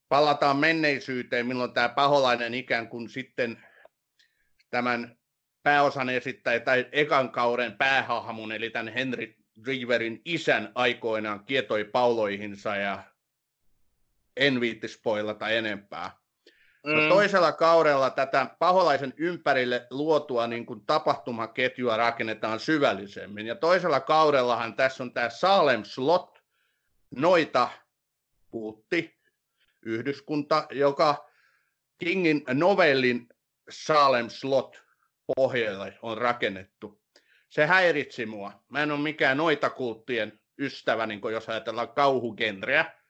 [0.09, 3.65] Palataan menneisyyteen, milloin tämä paholainen ikään kuin sitten
[4.71, 5.17] tämän
[5.63, 9.35] pääosan esittäjä tai ekan kauden päähahmon, eli tämän Henry
[9.67, 13.03] Riverin isän aikoinaan kietoi pauloihinsa ja
[14.37, 16.11] en viitti spoilata enempää.
[16.87, 17.09] mm.
[17.09, 23.47] toisella kaudella tätä paholaisen ympärille luotua niin kuin tapahtumaketjua rakennetaan syvällisemmin.
[23.47, 26.39] Ja toisella kaudellahan tässä on tämä Salem Slot,
[27.11, 27.69] noita
[28.51, 29.17] kultti,
[29.83, 31.31] yhdyskunta, joka
[31.99, 33.29] Kingin novellin
[33.71, 34.83] Salem Slot
[35.37, 37.01] pohjalle on rakennettu.
[37.49, 38.65] Se häiritsi mua.
[38.69, 43.04] Mä en ole mikään noita kulttien ystävä, niin jos ajatellaan kauhugenreä,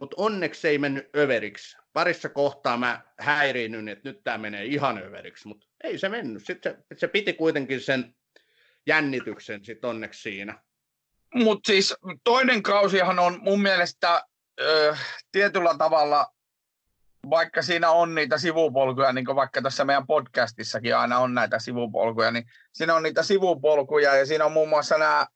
[0.00, 1.76] mutta onneksi ei mennyt överiksi.
[1.92, 6.46] Parissa kohtaa mä häiriinnyin, että nyt tämä menee ihan överiksi, mutta ei se mennyt.
[6.46, 8.14] Sitten se, se piti kuitenkin sen
[8.86, 10.62] jännityksen sit onneksi siinä.
[11.34, 14.24] Mutta siis toinen kausihan on mun mielestä
[14.60, 14.96] ö,
[15.32, 16.26] tietyllä tavalla,
[17.30, 22.30] vaikka siinä on niitä sivupolkuja, niin kuin vaikka tässä meidän podcastissakin aina on näitä sivupolkuja,
[22.30, 25.26] niin siinä on niitä sivupolkuja ja siinä on muun muassa nämä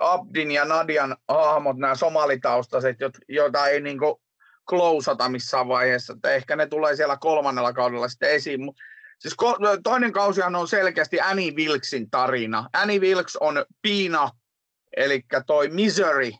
[0.00, 2.96] Abdin ja Nadian hahmot, nämä somalitaustaiset,
[3.28, 3.98] joita ei niin
[4.68, 6.12] klousata missään vaiheessa.
[6.12, 8.60] Että ehkä ne tulee siellä kolmannella kaudella sitten esiin.
[9.18, 9.36] Siis
[9.82, 12.68] toinen kausihan on selkeästi Annie Wilksin tarina.
[12.72, 14.30] Annie Wilkes on Piina,
[14.96, 16.30] eli toi Misery,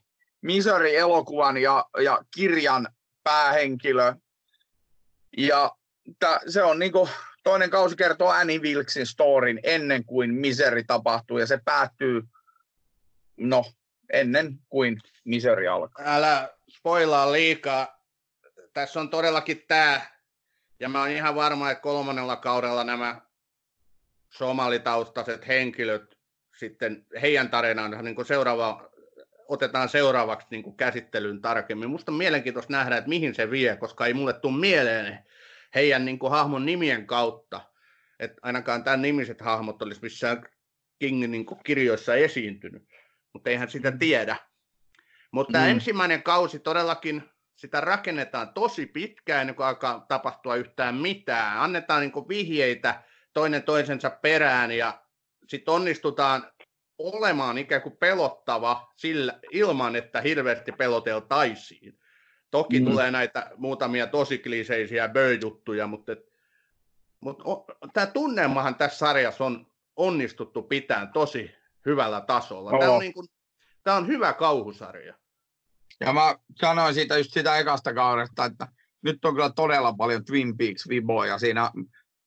[0.43, 2.89] Misery-elokuvan ja, ja kirjan
[3.25, 4.15] päähenkilö.
[5.37, 5.71] Ja
[6.19, 7.09] tää, se on niinku,
[7.43, 12.23] toinen kausi kertoo Annie Wilksin storin ennen kuin Misery tapahtuu, ja se päättyy
[13.37, 13.65] no,
[14.13, 16.05] ennen kuin Misery alkaa.
[16.09, 18.03] Älä spoilaa liikaa.
[18.73, 20.01] Tässä on todellakin tämä,
[20.81, 23.21] ja mä oon ihan varma, että kolmannella kaudella nämä
[24.31, 26.17] somalitaustaiset henkilöt
[26.59, 28.91] sitten heidän tarinaan niin kuin seuraava,
[29.49, 31.91] otetaan seuraavaksi niin kuin käsittelyyn tarkemmin.
[31.91, 35.19] Musta on mielenkiintoista nähdä, että mihin se vie, koska ei mulle tule mieleen
[35.75, 37.61] heidän niin kuin, hahmon nimien kautta,
[38.21, 40.43] että ainakaan tämän nimiset hahmot olisi missään
[40.99, 42.89] Kingin niin kuin, kirjoissa esiintynyt
[43.37, 43.99] mutta eihän sitä mm.
[43.99, 44.37] tiedä.
[45.31, 45.65] Mutta mm.
[45.65, 47.23] ensimmäinen kausi todellakin,
[47.57, 51.59] sitä rakennetaan tosi pitkään ennen kuin alkaa tapahtua yhtään mitään.
[51.59, 55.03] Annetaan niin vihjeitä toinen toisensa perään ja
[55.49, 56.53] sitten onnistutaan
[56.99, 61.99] olemaan ikään kuin pelottava sillä, ilman, että hirveästi peloteltaisiin.
[62.51, 62.87] Toki mm.
[62.87, 66.13] tulee näitä muutamia tosi kliseisiä böjuttuja, mutta,
[67.21, 67.43] mutta
[67.93, 72.79] tämä tunnelmahan tässä sarjassa on onnistuttu pitämään tosi hyvällä tasolla.
[72.79, 73.29] Tämä on, niin kuin,
[73.83, 75.15] tämä on hyvä kauhusarja.
[76.01, 78.69] Ja mä sanoin siitä just sitä ekasta kaudesta, että
[79.03, 81.71] nyt on kyllä todella paljon Twin Peaks viboja siinä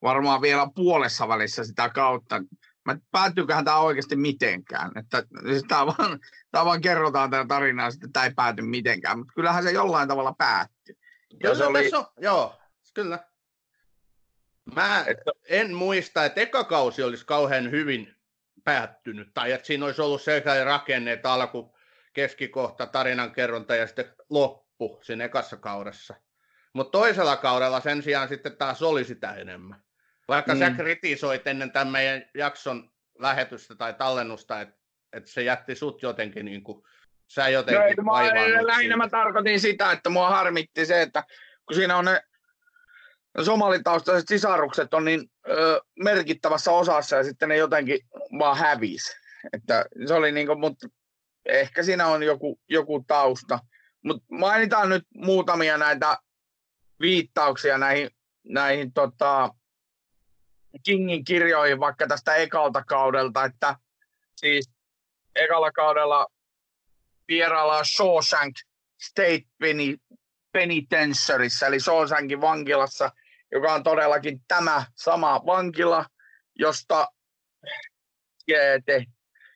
[0.01, 2.41] varmaan vielä puolessa välissä sitä kautta.
[2.85, 4.91] Mä päättyyköhän tämä oikeasti mitenkään.
[4.95, 6.19] Että, siis tämä, vaan,
[6.51, 9.17] tämä vaan kerrotaan tätä tarinaa, että tämä ei pääty mitenkään.
[9.17, 10.95] Mutta kyllähän se jollain tavalla päättyi.
[11.43, 11.91] Ja se oli...
[11.93, 12.59] on, joo,
[12.93, 13.19] kyllä.
[14.75, 15.31] Mä että...
[15.45, 18.18] en muista, että eka kausi olisi kauhean hyvin
[18.69, 21.77] päättynyt, tai että siinä olisi ollut sellainen rakenne, että alku,
[22.13, 26.15] keskikohta, tarinankerronta ja sitten loppu siinä ekassa kaudessa.
[26.73, 29.83] Mutta toisella kaudella sen sijaan sitten taas oli sitä enemmän.
[30.27, 30.59] Vaikka mm.
[30.59, 34.75] sä kritisoit ennen tämän meidän jakson lähetystä tai tallennusta, että
[35.13, 36.83] et se jätti sut jotenkin niin kuin,
[37.27, 41.23] sä jotenkin no, mä, Lähinnä mä tarkoitin sitä, että mua harmitti se, että
[41.65, 42.21] kun siinä on ne
[43.45, 47.99] somalitaustaiset sisarukset on niin ö, merkittävässä osassa ja sitten ne jotenkin
[48.39, 49.15] vaan hävisi.
[49.53, 50.87] Että se oli niin kuin, mutta
[51.45, 53.59] ehkä siinä on joku, joku tausta.
[54.03, 56.17] Mutta mainitaan nyt muutamia näitä
[56.99, 58.09] viittauksia näihin,
[58.43, 59.49] näihin tota,
[60.85, 63.75] Kingin kirjoihin vaikka tästä ekalta kaudelta, että
[64.35, 64.69] siis
[65.35, 66.27] ekalla kaudella
[67.27, 68.55] vieraillaan Shawshank
[69.01, 69.43] State
[70.51, 73.11] Penitentiaryssä, eli Shawshankin vankilassa,
[73.51, 76.05] joka on todellakin tämä sama vankila,
[76.55, 77.07] josta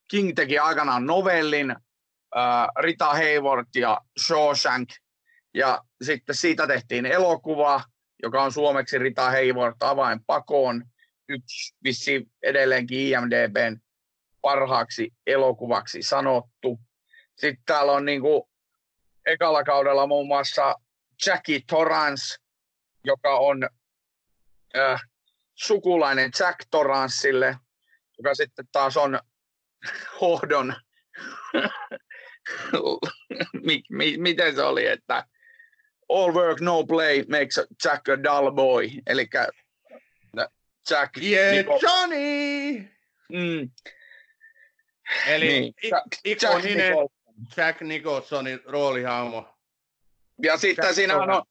[0.07, 4.89] King teki aikanaan novellin äh, Rita Hayworth ja Shawshank,
[5.53, 7.83] ja sitten siitä tehtiin elokuva,
[8.23, 10.83] joka on suomeksi Rita Hayworth avain pakoon,
[11.29, 13.77] yksi vissi edelleenkin IMDBn
[14.41, 16.79] parhaaksi elokuvaksi sanottu.
[17.35, 18.43] Sitten täällä on niin kuin
[19.25, 20.75] ekalla kaudella muun muassa
[21.25, 22.35] Jackie Torrance,
[23.03, 23.69] joka on
[24.77, 25.01] äh,
[25.55, 27.57] sukulainen Jack Torrancelle,
[28.17, 29.19] joka sitten taas on
[30.21, 30.75] hohdon,
[33.65, 35.25] mi, mi, miten se oli, että
[36.09, 39.29] all work no play makes Jack a dull boy, eli
[40.89, 41.17] Jack...
[41.17, 42.77] Yeah, Nico- Johnny!
[43.29, 43.69] Mm.
[45.27, 45.73] Eli niin.
[46.25, 49.55] ikoninen Jack, Jack Nicholsonin roolihahmo.
[50.43, 51.43] Ja sitten Jack siinä on,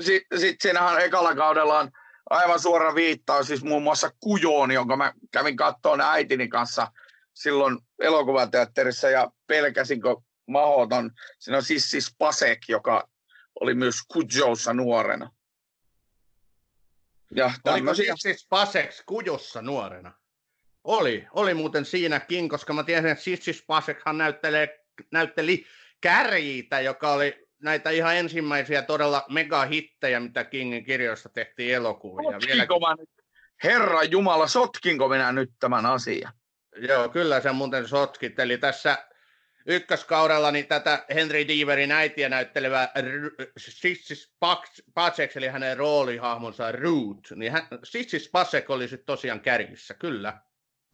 [0.00, 1.90] sitten sit siinähän ekalla kaudella on
[2.34, 6.92] aivan suora viittaus, siis muun muassa Kujoon, jonka mä kävin kattoon äitini kanssa
[7.34, 10.16] silloin elokuvateatterissa ja pelkäsinkö
[10.46, 11.10] mahoton.
[11.38, 13.08] Siinä on Sissi Spasek, joka
[13.60, 15.30] oli myös Kujoussa nuorena.
[17.34, 18.14] Ja Oliko tämmöisiä.
[18.16, 20.12] Sissis Paseks kujossa nuorena?
[20.84, 25.66] Oli, oli muuten siinäkin, koska mä tiedän, että Sissis Pasekhan näyttelee, näytteli
[26.00, 32.40] Kärjiitä, joka oli näitä ihan ensimmäisiä todella megahittejä, mitä Kingin kirjoista tehtiin elokuvia.
[32.40, 33.10] Sotkinko mä nyt?
[33.64, 36.32] Herra Jumala, sotkinko minä nyt tämän asian?
[36.76, 38.38] Joo, kyllä se muuten sotkit.
[38.38, 38.98] Eli tässä
[39.66, 42.88] ykköskaudella niin tätä Henry Deaverin äitiä näyttelevä
[43.56, 44.34] Sissis
[44.94, 50.40] Pasek, eli hänen roolihahmonsa Root, niin hän, Sissis Pasek oli sitten tosiaan kärjissä, kyllä.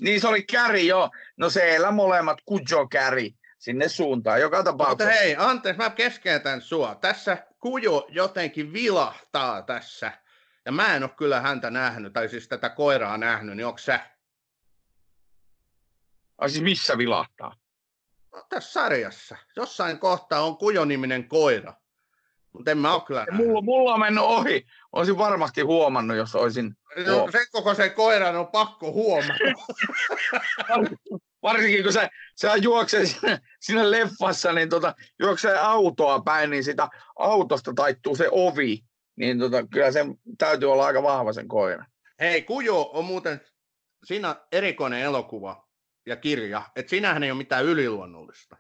[0.03, 1.11] Niin se oli käri jo.
[1.37, 3.31] No siellä molemmat kujo käri
[3.61, 5.13] sinne suuntaan joka Mutta tapauksessa.
[5.13, 6.95] hei, anteeksi, mä keskeytän sua.
[6.95, 10.13] Tässä Kujo jotenkin vilahtaa tässä.
[10.67, 14.01] Ja mä en ole kyllä häntä nähnyt, tai siis tätä koiraa nähnyt, niin onko sä?
[16.39, 17.57] Ai siis missä vilahtaa?
[18.33, 19.37] No, tässä sarjassa.
[19.57, 21.75] Jossain kohtaa on Kujo-niminen koira.
[22.53, 23.47] Mutta en mä ole kyllä nähnyt.
[23.47, 24.67] Mulla, mulla on mennyt ohi.
[24.93, 26.77] Olisin varmasti huomannut, jos olisin.
[27.07, 29.35] No, se koko se koiran on pakko huomata.
[31.43, 36.89] Varsinkin kun se, se juoksee siinä, siinä leffassa, niin tota, juoksee autoa päin, niin sitä
[37.19, 38.85] autosta taittuu se ovi.
[39.17, 41.85] Niin tota, kyllä sen täytyy olla aika vahva sen koira.
[42.21, 43.41] Hei, Kujo on muuten,
[44.05, 45.69] siinä erikoinen elokuva
[46.07, 48.57] ja kirja, että siinähän ei ole mitään yliluonnollista.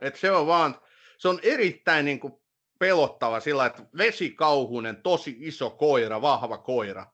[0.00, 0.80] Et se on vaan,
[1.18, 2.32] se on erittäin niin kuin
[2.78, 7.06] pelottava sillä, että vesikauhunen, tosi iso koira, vahva koira,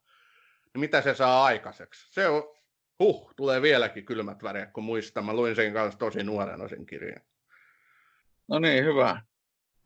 [0.74, 2.06] niin mitä se saa aikaiseksi?
[2.10, 2.57] Se on,
[2.98, 5.26] huh, tulee vieläkin kylmät väreet, kun muistan.
[5.26, 7.22] Mä luin sen kanssa tosi nuorena sen kirjan.
[8.48, 9.22] No niin, hyvä.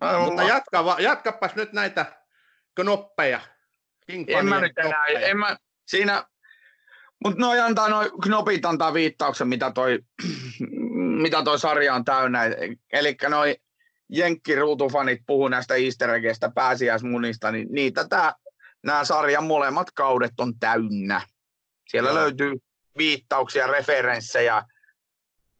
[0.00, 2.22] Mä, Mutta jatka, jatkapas nyt näitä
[2.74, 3.40] knoppeja.
[4.08, 5.26] En mä nyt enää, knoppeja.
[5.28, 6.26] en mä, siinä,
[7.24, 9.98] mutta noi antaa, noi knopit antaa viittauksen, mitä toi,
[11.22, 12.40] mitä toi sarja on täynnä.
[12.92, 13.56] Eli noi
[14.08, 18.32] jenkkiruutufanit puhuu näistä easter eggistä, pääsiäismunista, niin niitä tää,
[18.82, 21.20] nämä sarjan molemmat kaudet on täynnä.
[21.88, 22.18] Siellä Joo.
[22.18, 22.52] löytyy
[22.98, 24.62] viittauksia, referenssejä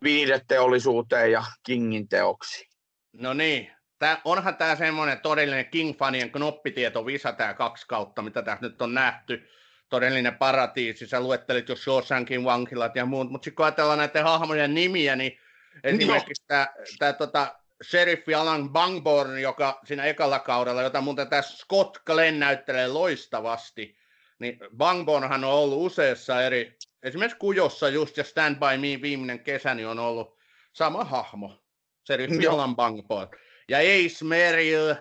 [0.03, 2.71] viihdeteollisuuteen ja Kingin teoksiin.
[3.12, 8.66] No niin, tää, onhan tämä semmoinen todellinen King-fanien knoppitieto visa tämä kaksi kautta, mitä tässä
[8.66, 9.49] nyt on nähty.
[9.88, 14.75] Todellinen paratiisi, sä luettelit jo Shawshankin vankilat ja muut, mutta sitten kun ajatellaan näiden hahmojen
[14.75, 15.38] nimiä, niin
[15.85, 16.66] esimerkiksi tämä,
[16.99, 22.88] tämä tota, sheriffi Alan Bangborn, joka siinä ekalla kaudella, jota muuten tässä Scott Glenn näyttelee
[22.88, 23.97] loistavasti,
[24.38, 29.75] niin Bangbornhan on ollut useassa eri, esimerkiksi Kujossa just ja Stand By Me viimeinen kesä,
[29.75, 30.38] niin on ollut
[30.73, 31.62] sama hahmo,
[32.07, 32.55] sheriffi Joo.
[32.55, 33.29] Alan Bangborn.
[33.69, 34.95] Ja Ace Merrill,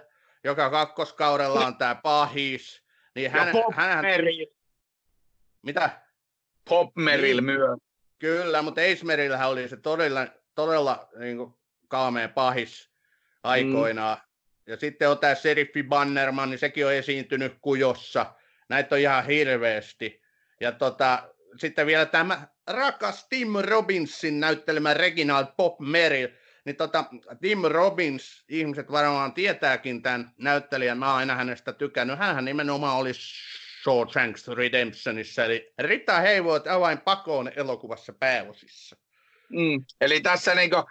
[0.43, 2.83] joka kakkoskaudella on tämä pahis,
[3.15, 4.45] niin hän, ja Pop hän, Merrill,
[5.61, 6.01] mitä?
[6.69, 7.45] Pop Merrill Niin.
[7.45, 7.79] myös.
[8.19, 11.53] Kyllä, mutta Ace Merrillähän oli se todella, todella niin kuin,
[11.87, 12.89] kaamea pahis
[13.43, 14.17] aikoinaan.
[14.17, 14.23] Mm.
[14.67, 18.33] Ja sitten on tämä Seriffi Bannerman, niin sekin on esiintynyt kujossa.
[18.69, 20.21] Näitä on ihan hirveästi.
[20.59, 26.27] Ja tota, sitten vielä tämä rakas Tim Robbinsin näyttelemä Reginald Pop Merrill.
[26.65, 27.05] Niin tota,
[27.41, 32.19] Tim Robbins, ihmiset varmaan tietääkin tämän näyttelijän, mä oon aina hänestä tykännyt.
[32.19, 33.11] Hänhän nimenomaan oli
[33.83, 38.95] Shawshank Redemptionissa, eli Rita Hayworth avain pakoon elokuvassa pääosissa.
[39.49, 39.85] Mm.
[40.01, 40.83] Eli tässä niinku,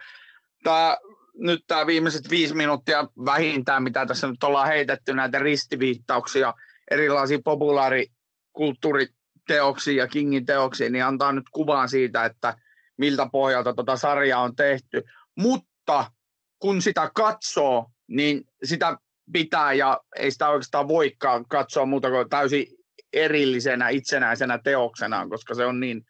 [0.64, 0.96] tää,
[1.34, 6.54] nyt tämä viimeiset viisi minuuttia vähintään, mitä tässä nyt ollaan heitetty näitä ristiviittauksia
[6.90, 7.42] erilaisiin
[9.50, 12.56] populaarikulttuuriteoksiin ja Kingin teoksiin, niin antaa nyt kuvan siitä, että
[12.96, 15.02] miltä pohjalta tota sarjaa on tehty.
[15.36, 16.10] Mutta
[16.58, 18.96] kun sitä katsoo, niin sitä
[19.32, 22.66] pitää ja ei sitä oikeastaan voikaan katsoa muuta kuin täysin
[23.12, 26.04] erillisenä, itsenäisenä teoksenaan, koska se on niin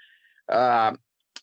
[0.51, 0.93] ää,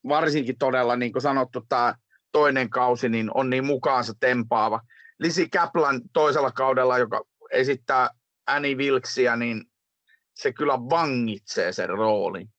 [0.08, 1.96] varsinkin todella, niin kuin sanottu, tämä
[2.32, 4.82] toinen kausi niin on niin mukaansa tempaava.
[5.20, 8.10] Lisi Kaplan toisella kaudella, joka esittää
[8.48, 9.64] Annie Wilksia, niin
[10.38, 12.50] se kyllä vangitsee sen roolin.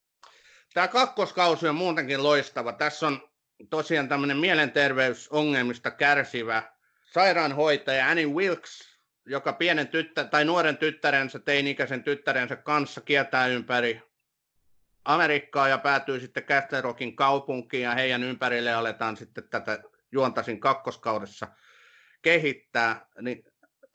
[0.74, 2.72] Tämä kakkoskausi on muutenkin loistava.
[2.72, 3.28] Tässä on
[3.70, 6.72] tosiaan tämmöinen mielenterveysongelmista kärsivä
[7.12, 14.02] sairaanhoitaja Annie Wilkes, joka pienen tyttö, tai nuoren tyttärensä, teini-ikäisen tyttärensä kanssa kiertää ympäri
[15.04, 21.48] Amerikkaa ja päätyy sitten Castle Rockin kaupunkiin ja heidän ympärille aletaan sitten tätä juontasin kakkoskaudessa
[22.22, 23.06] kehittää.
[23.20, 23.44] Niin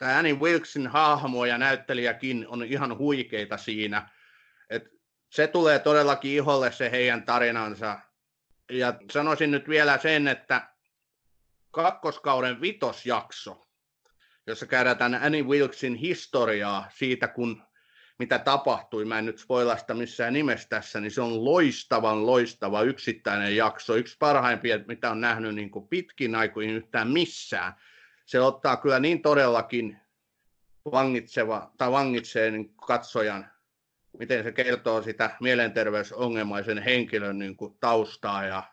[0.04, 4.10] tämä Annie Wilksin hahmo ja näyttelijäkin on ihan huikeita siinä.
[4.70, 4.90] Et
[5.30, 8.00] se tulee todellakin iholle se heidän tarinansa.
[8.72, 10.68] Ja sanoisin nyt vielä sen, että
[11.72, 13.68] kakkoskauden vitosjakso,
[14.48, 17.64] jossa käydään Annie Wilksin historiaa siitä, kun
[18.20, 23.56] mitä tapahtui, mä en nyt spoilasta missään nimessä tässä, niin se on loistavan loistava yksittäinen
[23.56, 27.74] jakso, yksi parhaimpia, mitä on nähnyt niin kuin pitkin aikoihin yhtään missään.
[28.26, 30.00] Se ottaa kyllä niin todellakin
[30.92, 33.54] vangitseva, tai vangitsee niin katsojan
[34.18, 38.64] miten se kertoo sitä mielenterveysongelmaisen henkilön niin kuin taustaa ja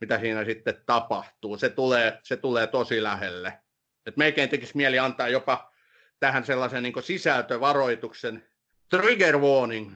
[0.00, 1.56] mitä siinä sitten tapahtuu.
[1.56, 3.58] Se tulee, se tulee tosi lähelle.
[4.06, 5.72] Et melkein tekisi mieli antaa jopa
[6.20, 8.48] tähän sellaisen niin sisältövaroituksen
[8.90, 9.92] trigger warning.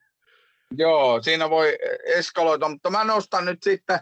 [0.78, 3.98] Joo, siinä voi eskaloida, mutta mä nostan nyt sitten,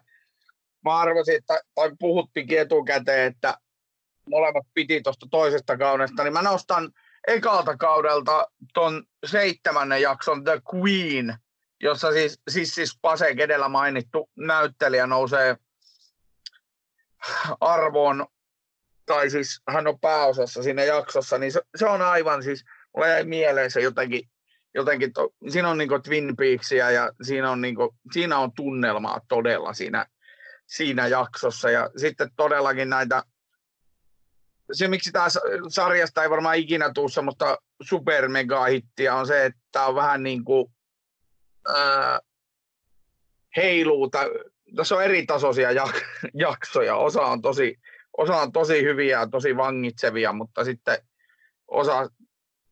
[0.85, 3.59] mä arvasin, että, tai puhuttiinkin etukäteen, että
[4.31, 6.93] molemmat piti tuosta toisesta kaudesta, niin mä nostan
[7.27, 11.37] ekalta kaudelta ton seitsemännen jakson The Queen,
[11.83, 15.57] jossa siis, siis, siis Pasek edellä mainittu näyttelijä nousee
[17.61, 18.27] arvoon,
[19.07, 22.65] tai siis hän on pääosassa siinä jaksossa, niin se, se on aivan siis,
[22.95, 24.31] mulle jäi mieleen se jotenkin,
[24.75, 29.73] jotenkin to, siinä on niinku Twin Peaksia ja siinä on, niinku, siinä on tunnelmaa todella
[29.73, 30.07] siinä,
[30.67, 31.71] siinä jaksossa.
[31.71, 33.23] Ja sitten todellakin näitä
[34.73, 35.27] se, miksi tämä
[35.69, 40.23] sarjasta ei varmaan ikinä tule semmoista super mega hittiä, on se, että tämä on vähän
[40.23, 40.73] niin kuin
[41.75, 42.21] ää,
[43.57, 44.11] heiluu.
[44.77, 46.05] Tässä on eri tasoisia jak-
[46.47, 46.97] jaksoja.
[46.97, 47.81] Osa on, tosi,
[48.19, 50.99] osa on tosi hyviä ja tosi vangitsevia, mutta sitten
[51.69, 52.09] osa,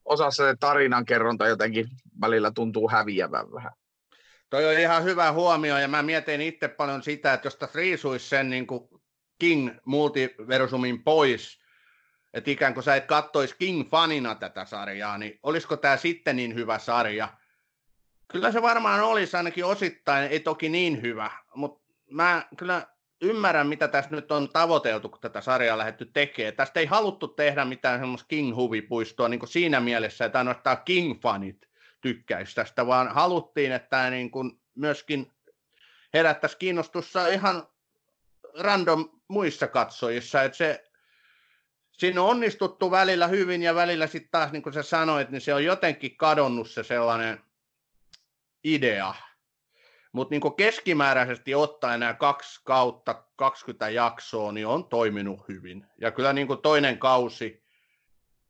[0.05, 1.86] osassa se tarinankerronta jotenkin
[2.20, 3.72] välillä tuntuu häviävän vähän.
[4.51, 8.28] Toi on ihan hyvä huomio, ja mä mietin itse paljon sitä, että jos tässä riisuisi
[8.28, 8.88] sen niin kuin
[9.38, 11.61] King Multiversumin pois,
[12.35, 16.78] että ikään kuin sä et kattoisi King-fanina tätä sarjaa, niin olisiko tämä sitten niin hyvä
[16.78, 17.28] sarja?
[18.28, 22.87] Kyllä se varmaan olisi ainakin osittain, ei toki niin hyvä, mutta mä kyllä
[23.22, 26.55] ymmärrän, mitä tässä nyt on tavoiteltu, kun tätä sarjaa lähdetty tekemään.
[26.55, 31.68] Tästä ei haluttu tehdä mitään semmoista King-huvipuistoa niin kuin siinä mielessä, että ainoastaan King-fanit
[32.01, 35.33] tykkäisi tästä, vaan haluttiin, että tämä niin kuin myöskin
[36.14, 37.66] herättäisi kiinnostusta ihan
[38.59, 40.85] random muissa katsojissa, että se
[41.93, 45.55] siinä on onnistuttu välillä hyvin ja välillä sitten taas, niin kuin sä sanoit, niin se
[45.55, 47.40] on jotenkin kadonnut se sellainen
[48.64, 49.14] idea.
[50.12, 55.86] Mutta niin keskimääräisesti ottaen nämä kaksi kautta 20 jaksoa, niin on toiminut hyvin.
[56.01, 57.64] Ja kyllä niin toinen kausi,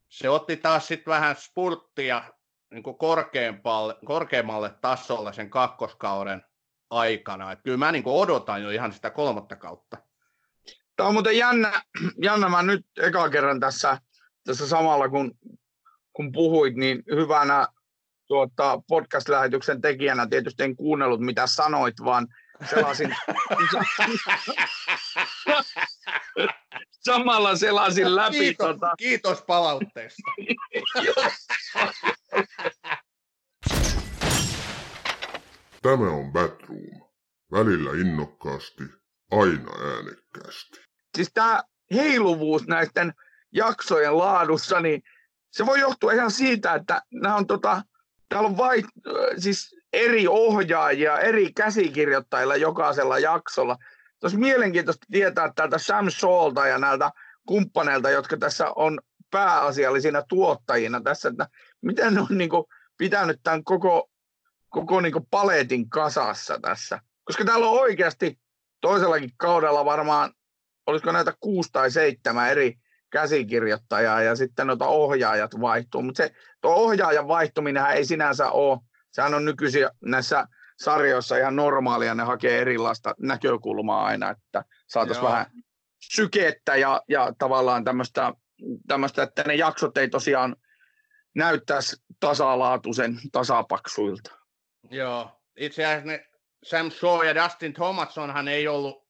[0.09, 2.24] se otti taas sitten vähän spurttia
[2.70, 6.45] niin korkeammalle, korkeammalle tasolle sen kakkoskauden
[6.90, 7.53] aikana.
[7.53, 9.97] Et kyllä mä niin odotan jo ihan sitä kolmatta kautta.
[11.03, 11.82] Tämä on muuten jännä,
[12.22, 13.98] jännä mä nyt eka kerran tässä,
[14.44, 15.38] tässä samalla kun,
[16.12, 17.66] kun puhuit, niin hyvänä
[18.26, 22.26] tuota, podcast-lähetyksen tekijänä tietysti en kuunnellut mitä sanoit, vaan
[22.70, 23.16] selasin,
[27.00, 28.38] samalla selasin läpi.
[28.38, 28.94] Kiitos, tota...
[28.98, 30.22] kiitos palautteesta.
[35.82, 37.11] Tämä on Batroom.
[37.53, 38.84] Välillä innokkaasti,
[39.30, 40.91] aina äänekkäästi.
[41.16, 41.32] Siis
[41.94, 43.12] heiluvuus näiden
[43.52, 45.02] jaksojen laadussa, niin
[45.50, 47.82] se voi johtua ihan siitä, että nämä on tota,
[48.28, 48.82] täällä on vai,
[49.38, 53.76] siis eri ohjaajia, eri käsikirjoittajilla jokaisella jaksolla.
[54.22, 57.10] Olisi mielenkiintoista tietää täältä Sam Saulta ja näiltä
[57.46, 59.00] kumppaneilta, jotka tässä on
[59.30, 61.48] pääasiallisina tuottajina tässä, että
[61.80, 62.64] miten ne on niin kuin,
[62.96, 64.10] pitänyt tämän koko,
[64.68, 67.00] koko niin kuin paletin kasassa tässä.
[67.24, 68.40] Koska täällä on oikeasti
[68.80, 70.32] toisellakin kaudella varmaan,
[70.87, 72.74] olisiko näitä kuusi tai seitsemän eri
[73.11, 76.03] käsikirjoittajaa ja sitten noita ohjaajat vaihtuu.
[76.03, 78.78] Mutta se tuo ohjaajan vaihtuminen ei sinänsä ole,
[79.12, 80.47] sehän on nykyisin näissä
[80.78, 85.47] sarjoissa ihan normaalia, ne hakee erilaista näkökulmaa aina, että saataisiin vähän
[86.12, 88.33] sykettä ja, ja tavallaan tämmöistä,
[88.89, 90.57] tämmöistä, että ne jaksot ei tosiaan
[91.35, 94.30] näyttäisi tasalaatuisen tasapaksuilta.
[94.91, 96.26] Joo, itse asiassa ne
[96.64, 99.01] Sam Shaw ja Dustin Thomasonhan ei ollut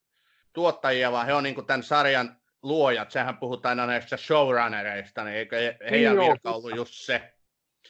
[0.52, 3.10] tuottajia, vaan he on niin tämän sarjan luojat.
[3.10, 6.28] Sehän puhutaan aina näistä showrunnereista, niin eikö heidän joo.
[6.28, 7.32] virka ollut just se?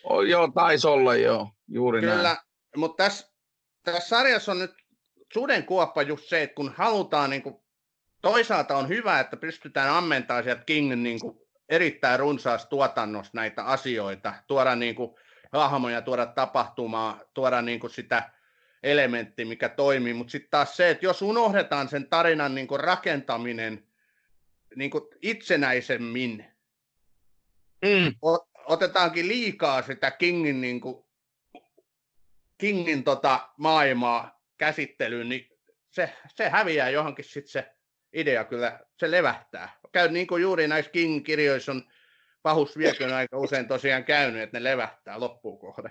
[0.04, 2.36] Oh, joo, taisi olla joo, juuri Kyllä, näin.
[2.76, 3.32] mutta tässä,
[3.82, 4.74] tässä sarjassa on nyt
[5.32, 7.56] sudenkuoppa just se, että kun halutaan, niin kuin,
[8.22, 11.38] toisaalta on hyvä, että pystytään ammentamaan sieltä Kingin niin kuin,
[11.68, 15.14] erittäin runsaasta tuotannosta näitä asioita, tuoda niin kuin,
[15.52, 18.30] hahmoja, tuoda tapahtumaa, tuoda niin kuin, sitä
[18.82, 23.86] elementti, mikä toimii, mutta sitten taas se, että jos unohdetaan sen tarinan niin kuin rakentaminen
[24.76, 26.44] niin kuin itsenäisemmin,
[27.84, 28.14] mm.
[28.64, 31.04] otetaankin liikaa sitä Kingin, niin kuin,
[32.58, 35.58] Kingin tota maailmaa käsittelyyn, niin
[35.90, 37.72] se, se häviää johonkin sitten se
[38.12, 39.76] idea kyllä, se levähtää.
[39.92, 41.82] Käy niin kuin juuri näissä King-kirjoissa on
[42.42, 45.90] pahus viekön aika usein tosiaan käynyt, että ne levähtää loppuun kohde.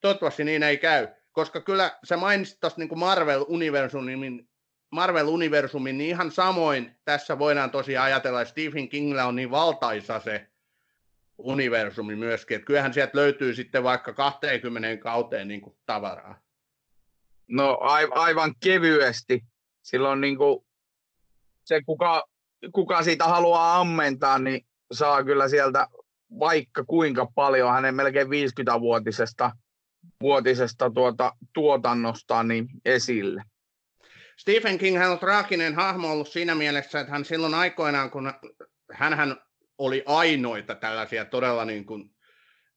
[0.00, 4.48] Toivottavasti niin ei käy koska kyllä sä mainitsit tuosta niin Marvel-universumin,
[4.90, 10.46] Marvel-universumin, niin ihan samoin tässä voidaan tosiaan ajatella, että Stephen Kingillä on niin valtaisa se
[11.38, 12.54] universumi myöskin.
[12.54, 16.40] Että kyllähän sieltä löytyy sitten vaikka 20 kauteen niin kuin tavaraa.
[17.48, 17.78] No
[18.10, 19.44] aivan kevyesti.
[19.82, 20.64] Silloin niin kuin
[21.64, 22.24] se, kuka,
[22.72, 25.86] kuka siitä haluaa ammentaa, niin saa kyllä sieltä
[26.38, 29.50] vaikka kuinka paljon hänen melkein 50-vuotisesta
[30.22, 33.42] vuotisesta tuota, tuotannosta niin esille.
[34.38, 38.32] Stephen King hän on traaginen hahmo ollut siinä mielessä, että hän silloin aikoinaan, kun
[38.92, 39.36] hän
[39.78, 42.10] oli ainoita tällaisia todella niin kuin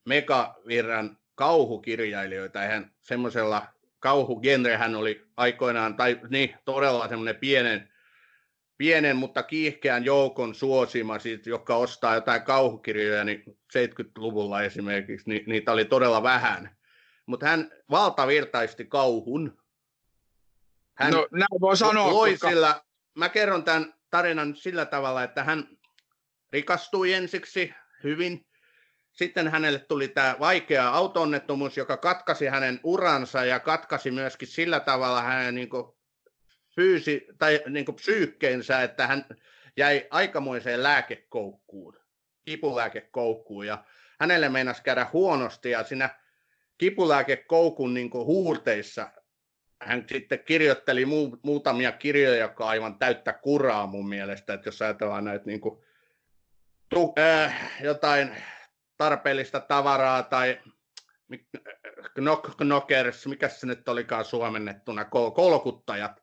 [0.04, 3.66] megavirran kauhukirjailijoita, eihän semmoisella
[3.98, 7.88] kauhugenre hän oli aikoinaan, tai niin, todella semmoinen pienen,
[8.78, 13.42] pienen, mutta kiihkeän joukon suosima, siis, joka ostaa jotain kauhukirjoja, niin
[13.78, 16.75] 70-luvulla esimerkiksi, niin niitä oli todella vähän.
[17.26, 19.58] Mutta hän valtavirtaisti kauhun.
[20.94, 22.12] Hän no, näin voi sanoa.
[22.12, 22.48] Loi koska...
[22.48, 22.80] sillä,
[23.14, 25.68] mä kerron tämän tarinan sillä tavalla, että hän
[26.52, 27.74] rikastui ensiksi
[28.04, 28.46] hyvin.
[29.12, 35.22] Sitten hänelle tuli tämä vaikea autoonnettomuus, joka katkasi hänen uransa ja katkasi myöskin sillä tavalla
[35.22, 35.68] hänen niin
[36.76, 39.24] fyysi, tai niin psyykkeensä, että hän
[39.76, 41.96] jäi aikamoiseen lääkekoukkuun,
[42.44, 43.66] kipulääkekoukkuun.
[43.66, 43.84] Ja
[44.20, 46.25] hänelle meinasi käydä huonosti ja siinä
[46.78, 49.10] kipulääkekoukun niin huurteissa
[49.82, 54.82] hän sitten kirjoitteli mu- muutamia kirjoja, jotka on aivan täyttä kuraa mun mielestä, että jos
[54.82, 55.84] ajatellaan näitä niin kuin,
[56.88, 58.36] tu- äh, jotain
[58.96, 60.60] tarpeellista tavaraa tai
[62.14, 66.22] knock knockers, mikä se nyt olikaan suomennettuna, kol- kolkuttajat.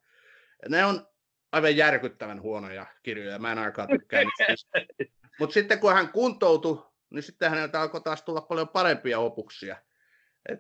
[0.70, 1.08] Ne on
[1.51, 4.22] aivan järkyttävän huonoja kirjoja, mä en aikaa tykkää
[5.39, 9.78] Mutta sitten kun hän kuntoutui, niin sitten häneltä alkoi taas tulla paljon parempia opuksia.
[10.50, 10.60] Et,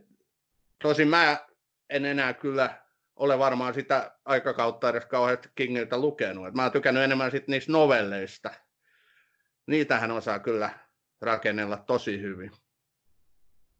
[0.83, 1.47] tosin mä
[1.89, 2.83] en enää kyllä
[3.15, 6.47] ole varmaan sitä aikakautta edes kauheasti Kingiltä lukenut.
[6.47, 8.51] Et mä oon tykännyt enemmän sit niistä novelleista.
[9.67, 10.79] Niitähän osaa kyllä
[11.21, 12.51] rakennella tosi hyvin.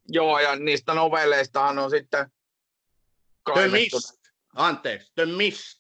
[0.08, 2.32] Joo, ja niistä novelleistahan on sitten
[3.54, 4.22] The Mist.
[4.56, 5.80] Anteeksi, The Mist.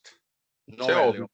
[0.77, 1.17] Novelli.
[1.17, 1.27] Se on.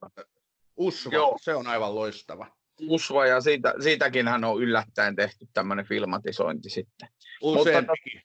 [0.76, 1.38] Usva, Joo.
[1.42, 2.48] se on aivan loistava.
[2.88, 7.10] Usva, ja siitä, siitäkin hän on yllättäen tehty tämmöinen filmatisointi sitten.
[7.42, 8.22] Useampikin.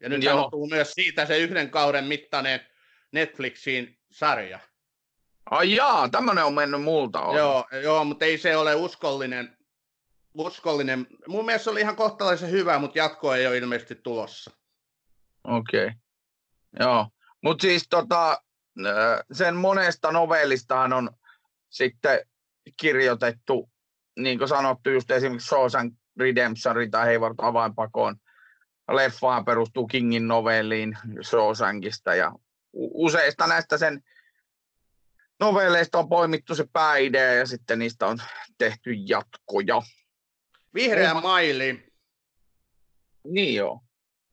[0.00, 2.60] Ja nyt on myös siitä se yhden kauden mittainen
[3.12, 4.58] Netflixiin sarja.
[5.50, 7.36] Ai jaa, tämmöinen on mennyt multa on.
[7.36, 9.56] Joo, joo, mutta ei se ole uskollinen.
[10.34, 11.06] uskollinen.
[11.28, 14.50] Mun mielestä se oli ihan kohtalaisen hyvä, mutta jatko ei ole ilmeisesti tulossa.
[15.44, 15.86] Okei.
[15.86, 15.96] Okay.
[16.80, 17.08] Joo,
[17.42, 18.42] mutta siis tota,
[19.32, 21.10] sen monesta novellistahan on
[21.70, 22.20] sitten
[22.80, 23.70] kirjoitettu,
[24.18, 28.16] niin kuin sanottu, just esimerkiksi Shawshank Redemption tai Hayward avainpakoon.
[28.88, 32.32] Leffaan perustuu Kingin novelliin Shawshankista ja
[32.72, 34.02] useista näistä sen
[35.40, 38.18] novelleista on poimittu se pääidea ja sitten niistä on
[38.58, 39.82] tehty jatkoja.
[40.74, 41.28] Vihreä Onko...
[41.28, 41.92] maili.
[43.24, 43.80] Niin joo.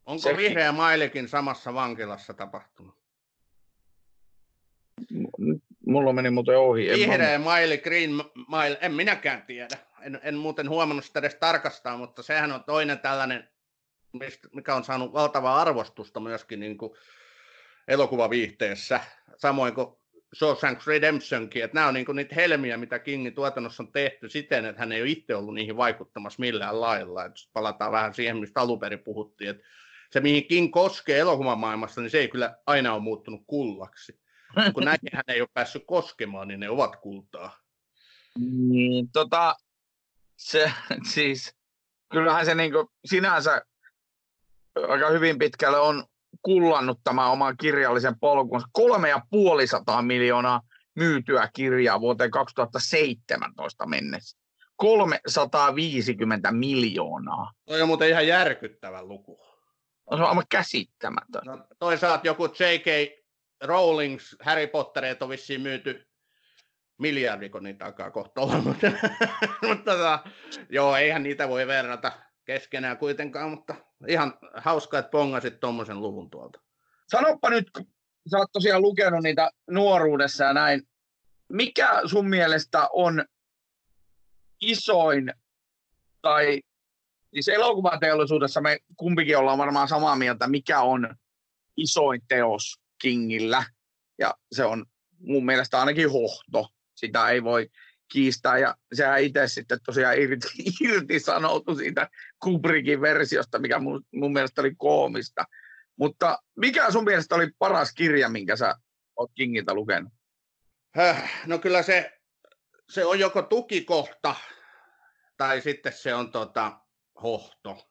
[0.05, 0.37] Onko Sekin.
[0.37, 2.95] vihreä mailikin samassa vankilassa tapahtunut?
[5.85, 6.87] Mulla meni muuten ohi.
[6.87, 8.11] Vihreä maili, green
[8.47, 9.77] maili, en minäkään tiedä.
[10.01, 13.49] En, en muuten huomannut sitä edes tarkastaa, mutta sehän on toinen tällainen,
[14.53, 16.93] mikä on saanut valtavaa arvostusta myöskin niin kuin
[17.87, 18.99] elokuvaviihteessä,
[19.37, 19.87] samoin kuin
[20.35, 24.79] Shawshank Redemptionkin, että nämä on niin niitä helmiä, mitä Kingin tuotannossa on tehty siten, että
[24.79, 27.25] hän ei ole itse ollut niihin vaikuttamassa millään lailla.
[27.25, 29.63] Että palataan vähän siihen, mistä alun perin puhuttiin, että
[30.11, 34.19] se, mihin King koskee elokuvamaailmassa, niin se ei kyllä aina ole muuttunut kullaksi.
[34.73, 37.59] Kun näin hän ei ole päässyt koskemaan, niin ne ovat kultaa.
[38.69, 39.55] Niin, tota,
[40.37, 40.71] se,
[41.13, 41.55] siis,
[42.11, 42.73] kyllähän se niin
[43.05, 43.65] sinänsä
[44.89, 46.03] aika hyvin pitkälle on
[46.41, 48.67] kullannut tämä oman kirjallisen polkunsa.
[48.71, 50.61] Kolme ja puolisataa miljoonaa
[50.95, 54.37] myytyä kirjaa vuoteen 2017 mennessä.
[54.75, 57.51] 350 miljoonaa.
[57.65, 59.39] Toi on muuten ihan järkyttävä luku.
[60.11, 61.41] No, se on aivan käsittämätön.
[61.45, 62.85] No, toisaalta joku J.K.
[63.63, 66.07] Rowlings Harry Pottereet on vissiin myyty
[66.99, 68.91] miljardiko niitä alkaa kohta olla, mutta,
[69.67, 70.19] mutta tota,
[70.69, 72.11] joo, eihän niitä voi verrata
[72.45, 73.75] keskenään kuitenkaan, mutta
[74.07, 76.59] ihan hauska, että pongasit tuommoisen luvun tuolta.
[77.11, 77.87] Sanoppa nyt, kun
[78.31, 80.87] sä oot tosiaan lukenut niitä nuoruudessa ja näin,
[81.49, 83.25] mikä sun mielestä on
[84.61, 85.33] isoin,
[86.21, 86.61] tai
[87.33, 91.15] siis elokuvateollisuudessa me kumpikin ollaan varmaan samaa mieltä, mikä on
[91.77, 93.63] isoin teos Kingillä,
[94.19, 94.85] ja se on
[95.19, 96.67] mun mielestä ainakin hohto.
[96.95, 97.69] Sitä ei voi
[98.13, 100.47] kiistää, ja sehän itse sitten tosiaan irti,
[100.89, 102.09] irti sanoutui siitä
[102.43, 105.45] Kubrickin versiosta, mikä mun, mun mielestä oli koomista.
[105.95, 108.75] Mutta mikä sun mielestä oli paras kirja, minkä sä
[109.15, 110.13] oot Kingiltä lukenut?
[111.45, 112.19] No kyllä se,
[112.89, 114.35] se on joko tukikohta,
[115.37, 116.79] tai sitten se on tota,
[117.23, 117.89] hohto.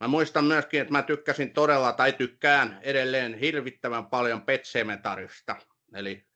[0.00, 5.56] Mä muistan myöskin, että mä tykkäsin todella, tai tykkään edelleen hirvittävän paljon Pet Cemetarista,
[5.94, 6.26] eli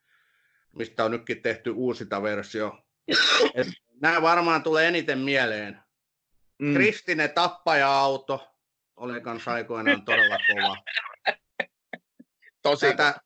[0.76, 2.84] mistä on nytkin tehty uusita versio.
[3.55, 3.68] Et
[4.00, 5.78] nämä varmaan tulee eniten mieleen.
[6.59, 6.74] Mm.
[6.74, 8.48] Kristinen tappaja-auto
[8.96, 10.76] oli kanssa aikoinaan todella kova.
[12.62, 12.86] Tosi.
[12.86, 13.20] Tätä,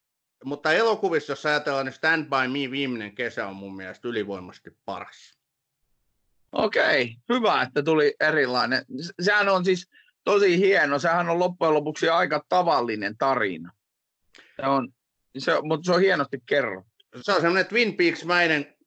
[0.45, 5.39] mutta elokuvissa, jos ajatellaan, niin Stand By Me viimeinen kesä on mun mielestä ylivoimasti paras.
[6.53, 8.85] Okei, hyvä, että tuli erilainen.
[9.21, 9.91] Sehän on siis
[10.25, 10.99] tosi hieno.
[10.99, 13.73] Sehän on loppujen lopuksi aika tavallinen tarina.
[14.57, 14.93] Se on,
[15.39, 16.91] se, mutta se on hienosti kerrottu.
[17.21, 18.78] Se on semmoinen Twin Peaks-mäinen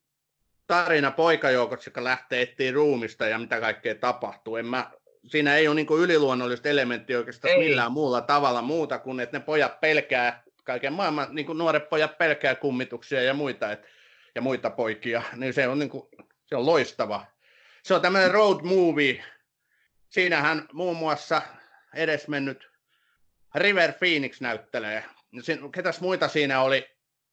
[0.72, 4.56] tarina poikajoukossa, joka lähtee etsiä ruumista ja mitä kaikkea tapahtuu.
[4.56, 4.92] En mä,
[5.28, 7.60] siinä ei ole niin yliluonnollista elementtiä oikeastaan ei.
[7.60, 12.18] millään muulla tavalla muuta kuin, että ne pojat pelkää, kaiken maailman niin kuin nuoret pojat
[12.18, 13.86] pelkää kummituksia ja muita, et,
[14.36, 16.10] ja muita poikia, niin se on, niin kuin,
[16.46, 17.26] se on loistava.
[17.84, 19.24] Se on tämmöinen road movie.
[20.10, 21.42] Siinähän muun muassa
[21.96, 22.70] edesmennyt
[23.56, 25.06] River Phoenix näyttelee.
[25.72, 26.90] Ketäs muita siinä oli?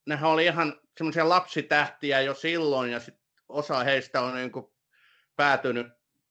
[0.06, 4.66] Nehän oli ihan semmoisia lapsitähtiä jo silloin, ja sit osa heistä on niin kuin
[5.36, 5.86] päätynyt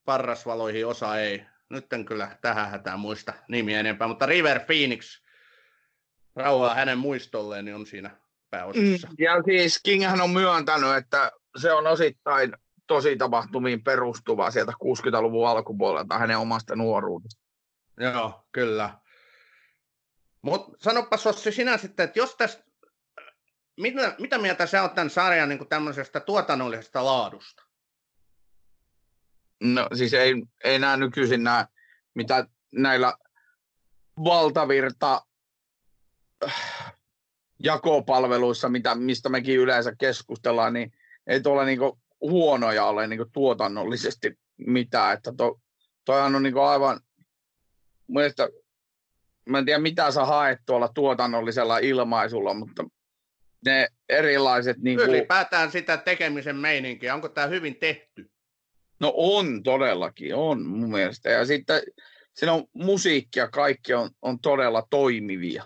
[0.05, 1.45] parrasvaloihin, osa ei.
[1.69, 5.21] Nyt en kyllä tähän hätään muista nimiä enempää, mutta River Phoenix,
[6.35, 8.17] rauhaa hänen muistolleen, niin on siinä
[8.49, 9.07] pääosassa.
[9.07, 12.53] Mm, ja siis Kinghän on myöntänyt, että se on osittain
[12.87, 17.43] tosi tapahtumiin perustuva sieltä 60-luvun alkupuolelta hänen omasta nuoruudesta.
[17.99, 18.99] Joo, kyllä.
[20.41, 22.63] Mutta sanopas Sossi sinä sitten, että jos tästä,
[23.77, 27.63] mitä, mitä mieltä sä oot tämän sarjan niin tämmöisestä tuotannollisesta laadusta?
[29.59, 31.67] No siis ei, ei nämä nykyisin nämä,
[32.13, 33.13] mitä näillä
[34.23, 35.21] valtavirta
[36.45, 36.95] äh,
[37.63, 40.93] jakopalveluissa, mitä, mistä mekin yleensä keskustellaan, niin
[41.27, 45.13] ei tuolla niinku huonoja ole niinku tuotannollisesti mitään.
[45.13, 45.59] Että to,
[46.05, 46.99] toihan on niinku aivan,
[48.07, 48.49] mielestä,
[49.45, 52.83] mä en tiedä mitä sä haet tuolla tuotannollisella ilmaisulla, mutta
[53.65, 54.77] ne erilaiset...
[54.77, 55.09] Niin kuin...
[55.09, 58.31] Ylipäätään sitä tekemisen meininkiä, onko tämä hyvin tehty?
[58.99, 61.29] No on todellakin, on mun mielestä.
[61.29, 61.81] Ja sitten
[62.33, 65.63] siinä on musiikki ja kaikki on, on todella toimivia.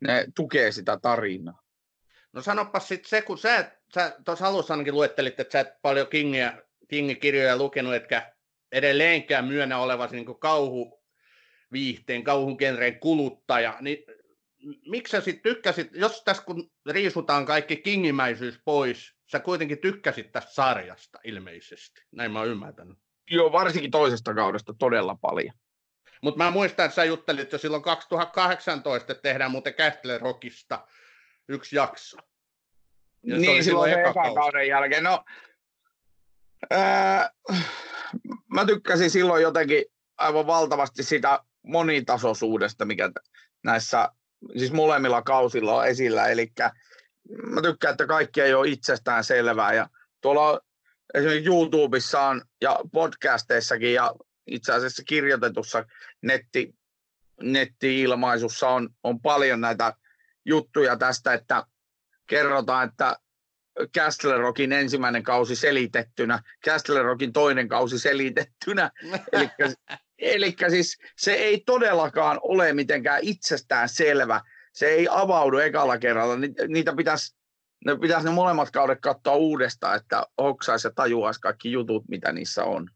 [0.00, 1.62] Ne tukee sitä tarinaa.
[2.32, 6.06] No sanopas sitten se, kun sä, sä tuossa alussa ainakin luettelit, että sä et paljon
[6.06, 6.52] Kingia,
[6.88, 8.32] Kingi-kirjoja lukenut, etkä
[8.72, 11.00] edelleenkään myönnä olevasi niin kauhu
[11.72, 14.04] viihteen, kauhun genren kuluttaja, niin
[14.86, 20.52] miksi sä sitten tykkäsit, jos tässä kun riisutaan kaikki kingimäisyys pois, sä kuitenkin tykkäsit tästä
[20.52, 22.98] sarjasta ilmeisesti, näin mä oon ymmärtänyt.
[23.30, 25.54] Joo, varsinkin toisesta kaudesta todella paljon.
[26.22, 30.86] Mutta mä muistan, että sä juttelit jo silloin 2018, että tehdään muuten Castle Rockista
[31.48, 32.16] yksi jakso.
[33.22, 35.04] Ja niin, silloin se eka kauden jälkeen.
[35.04, 35.24] No,
[36.70, 37.30] ää,
[38.54, 39.84] mä tykkäsin silloin jotenkin
[40.18, 43.10] aivan valtavasti sitä monitasoisuudesta, mikä
[43.64, 44.08] näissä
[44.56, 46.28] siis molemmilla kausilla on esillä.
[46.28, 46.52] Eli
[47.46, 49.74] mä tykkään, että kaikki ei ole itsestään selvää.
[49.74, 49.88] Ja
[50.20, 50.60] tuolla
[51.14, 54.14] esimerkiksi YouTubessa on, ja podcasteissakin ja
[54.46, 55.84] itse asiassa kirjoitetussa
[56.22, 56.74] netti,
[57.42, 59.94] netti-ilmaisussa on, on paljon näitä
[60.44, 61.64] juttuja tästä, että
[62.26, 63.16] kerrotaan, että
[63.96, 68.90] Castle Rockin ensimmäinen kausi selitettynä, Castle Rockin toinen kausi selitettynä.
[69.32, 69.50] Eli
[70.68, 74.40] siis se ei todellakaan ole mitenkään itsestään selvä.
[74.72, 76.36] Se ei avaudu ekalla kerralla.
[76.68, 77.40] Niitä pitäisi
[77.86, 82.64] ne pitäisi ne molemmat kaudet katsoa uudestaan, että hoksaisi ja tajuaisi kaikki jutut, mitä niissä
[82.64, 82.90] on.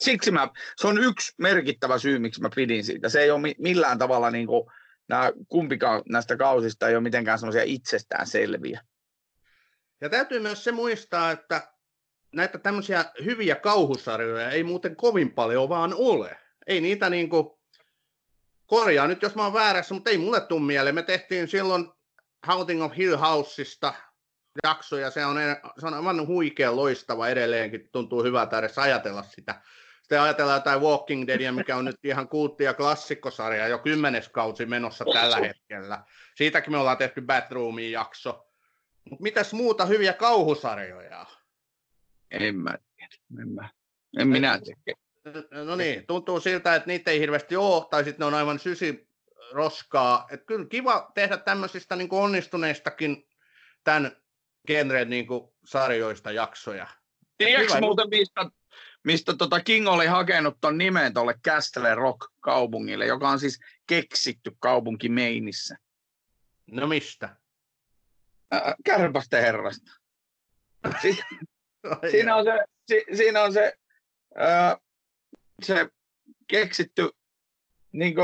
[0.00, 3.08] Siksi mä, se on yksi merkittävä syy, miksi mä pidin siitä.
[3.08, 4.70] Se ei ole millään tavalla, niin kuin,
[5.08, 8.80] nämä, kumpikaan näistä kausista ei ole mitenkään semmoisia itsestään selviä.
[10.00, 11.73] Ja täytyy myös se muistaa, että
[12.34, 16.38] näitä tämmöisiä hyviä kauhusarjoja ei muuten kovin paljon vaan ole.
[16.66, 17.50] Ei niitä niin kuin,
[18.66, 20.94] korjaa nyt jos mä oon väärässä, mutta ei mulle tule mieleen.
[20.94, 21.92] Me tehtiin silloin
[22.46, 23.94] Haunting of Hill Houseista
[24.64, 25.36] jakso, ja se on,
[25.80, 27.88] se on aivan huikea loistava edelleenkin.
[27.92, 29.60] Tuntuu hyvältä edes ajatella sitä.
[30.00, 34.66] Sitten ajatellaan jotain Walking Deadia, mikä on nyt ihan kultti- ja klassikkosarja, jo kymmenes kausi
[34.66, 36.04] menossa tällä hetkellä.
[36.34, 38.46] Siitäkin me ollaan tehty Batroomin jakso.
[39.10, 41.26] Mutta mitäs muuta hyviä kauhusarjoja?
[42.40, 43.42] En mä tiedä.
[43.42, 43.68] En, mä.
[44.18, 44.98] en minä tiedä.
[45.64, 49.08] No niin, tuntuu siltä, että niitä ei hirveästi ole, tai sitten ne on aivan sysi
[49.52, 50.26] roskaa.
[50.30, 53.28] Et kyllä kiva tehdä tämmöisistä niin onnistuneistakin
[53.84, 54.16] tämän
[54.66, 55.26] genren niin
[55.64, 56.86] sarjoista jaksoja.
[57.38, 58.50] Tiedätkö muuten, mistä,
[59.04, 65.08] mistä tota King oli hakenut tuon nimen tuolle Castle Rock-kaupungille, joka on siis keksitty kaupunki
[65.08, 65.76] Meinissä?
[66.66, 67.36] No mistä?
[68.54, 69.90] Äh, kärpästä herrasta.
[72.04, 73.72] Si- siinä on se, si- siinä on se,
[74.40, 74.76] äh,
[75.62, 75.88] se
[76.46, 77.10] keksitty
[77.92, 78.14] niin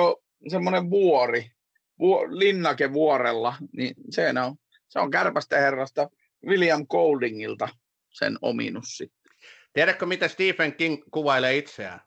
[0.50, 1.50] semmoinen vuori,
[1.98, 4.56] vuo, linnake vuorella, niin se on,
[4.88, 6.10] se on kärpästä herrasta
[6.46, 7.68] William Goldingilta
[8.10, 9.32] sen ominus sitten.
[9.72, 12.00] Tiedätkö, mitä Stephen King kuvailee itseään?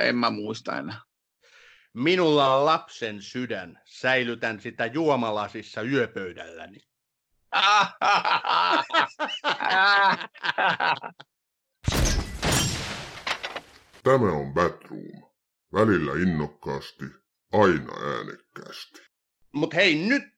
[0.00, 1.00] En mä muista enää.
[1.92, 6.78] Minulla on lapsen sydän, säilytän sitä juomalasissa yöpöydälläni.
[14.04, 15.30] Tämä on Batroom.
[15.72, 17.04] Välillä innokkaasti,
[17.52, 19.00] aina äänekkäästi.
[19.52, 20.34] Mutta hei nyt,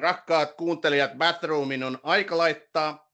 [0.00, 3.12] rakkaat kuuntelijat, Batroomin on aika laittaa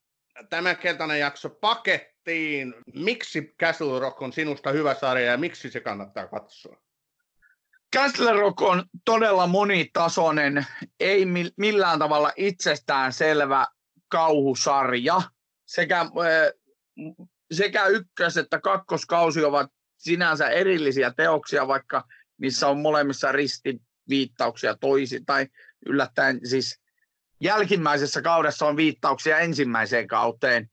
[0.50, 2.74] tämä keltainen jakso pakettiin.
[2.94, 6.87] Miksi Castle Rock on sinusta hyvä sarja ja miksi se kannattaa katsoa?
[7.96, 10.66] Castle Rock on todella monitasoinen,
[11.00, 11.26] ei
[11.56, 13.66] millään tavalla itsestään selvä
[14.08, 15.22] kauhusarja.
[15.66, 16.06] Sekä,
[17.52, 22.04] sekä ykkös- että kakkoskausi ovat sinänsä erillisiä teoksia, vaikka
[22.38, 25.46] niissä on molemmissa ristiviittauksia toisi tai
[25.86, 26.80] yllättäen siis
[27.40, 30.70] jälkimmäisessä kaudessa on viittauksia ensimmäiseen kauteen,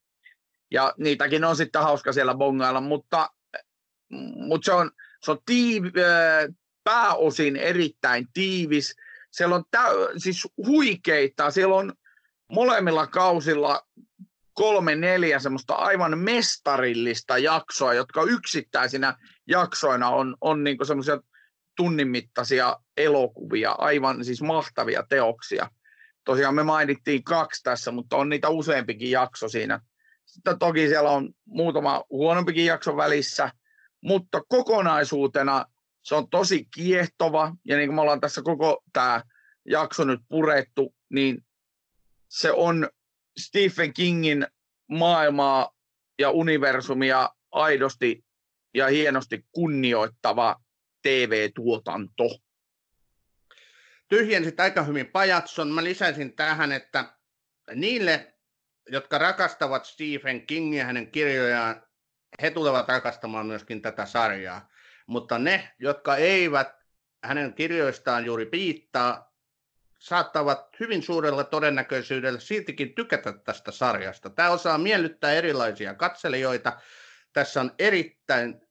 [0.71, 3.29] ja niitäkin on sitten hauska siellä bongailla, mutta,
[4.35, 4.91] mutta se on,
[5.23, 5.83] se on tiiv,
[6.85, 8.95] pääosin erittäin tiivis.
[9.31, 9.83] Siellä on tä,
[10.17, 11.93] siis huikeita, siellä on
[12.51, 13.87] molemmilla kausilla
[14.53, 19.17] kolme, neljä semmoista aivan mestarillista jaksoa, jotka yksittäisinä
[19.47, 21.19] jaksoina on, on niinku semmoisia
[21.77, 25.69] tunnin mittaisia elokuvia, aivan siis mahtavia teoksia.
[26.25, 29.79] Tosiaan me mainittiin kaksi tässä, mutta on niitä useampikin jakso siinä.
[30.25, 33.51] Sitten toki siellä on muutama huonompikin jakso välissä,
[34.01, 35.65] mutta kokonaisuutena
[36.05, 39.23] se on tosi kiehtova, ja niin kuin me ollaan tässä koko tämä
[39.65, 41.45] jakso nyt purettu, niin
[42.29, 42.89] se on
[43.39, 44.47] Stephen Kingin
[44.89, 45.71] maailmaa
[46.19, 48.25] ja universumia aidosti
[48.73, 50.55] ja hienosti kunnioittava
[51.01, 52.23] TV-tuotanto.
[54.07, 55.71] Tyhjensit aika hyvin pajatson.
[55.71, 57.17] Mä lisäisin tähän, että
[57.75, 58.33] niille,
[58.89, 61.83] jotka rakastavat Stephen Kingia ja hänen kirjojaan,
[62.41, 64.74] he tulevat rakastamaan myöskin tätä sarjaa.
[65.05, 66.75] Mutta ne, jotka eivät
[67.23, 69.35] hänen kirjoistaan juuri piittaa,
[69.99, 74.29] saattavat hyvin suurella todennäköisyydellä siltikin tykätä tästä sarjasta.
[74.29, 76.79] Tämä osaa miellyttää erilaisia katselijoita.
[77.33, 78.61] Tässä on erittäin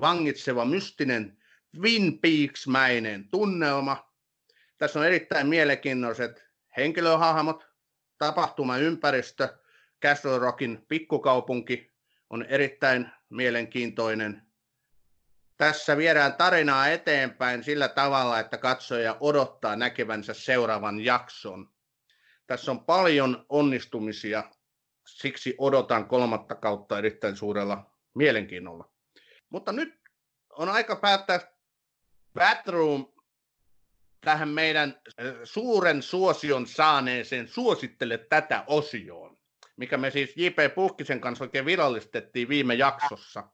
[0.00, 1.38] vangitseva, mystinen,
[1.76, 4.12] Twin Peaks-mäinen tunnelma.
[4.78, 7.66] Tässä on erittäin mielenkiintoiset henkilöhahmot,
[8.18, 9.58] tapahtumaympäristö,
[10.02, 11.92] Castle Rockin pikkukaupunki
[12.30, 14.51] on erittäin mielenkiintoinen
[15.62, 21.70] tässä viedään tarinaa eteenpäin sillä tavalla, että katsoja odottaa näkevänsä seuraavan jakson.
[22.46, 24.44] Tässä on paljon onnistumisia,
[25.06, 28.92] siksi odotan kolmatta kautta erittäin suurella mielenkiinnolla.
[29.50, 30.00] Mutta nyt
[30.50, 31.40] on aika päättää
[32.34, 33.06] Batroom
[34.20, 35.00] tähän meidän
[35.44, 39.38] suuren suosion saaneeseen suosittele tätä osioon,
[39.76, 40.74] mikä me siis J.P.
[40.74, 43.48] Puhkisen kanssa oikein virallistettiin viime jaksossa.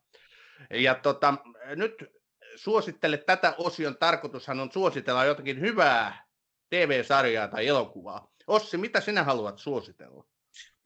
[0.70, 1.34] Ja tota,
[1.76, 1.94] nyt
[2.56, 6.26] suosittele tätä osion tarkoitushan on suositella jotakin hyvää
[6.70, 8.28] TV-sarjaa tai elokuvaa.
[8.46, 10.24] Ossi, mitä sinä haluat suositella?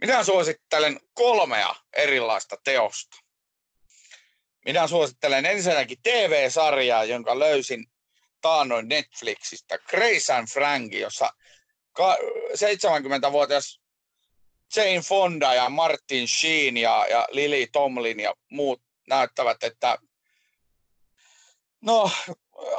[0.01, 3.17] Minä suosittelen kolmea erilaista teosta.
[4.65, 7.87] Minä suosittelen ensinnäkin TV-sarjaa, jonka löysin
[8.41, 11.33] taannoin Netflixistä, Grace and Frank, jossa
[11.99, 13.81] 70-vuotias
[14.77, 19.99] Jane Fonda ja Martin Sheen ja, ja Lily Tomlin ja muut näyttävät, että
[21.83, 22.11] no,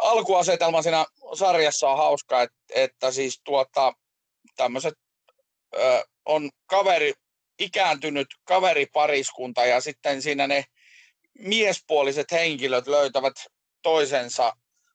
[0.02, 3.94] alkuasetelma siinä sarjassa on hauska, että, että siis tuota,
[4.56, 4.94] tämmöiset
[6.26, 7.14] on kaveri,
[7.60, 10.66] ikääntynyt kaveripariskunta ja sitten siinä ne
[11.40, 13.34] miespuoliset henkilöt löytävät
[13.82, 14.54] toisensa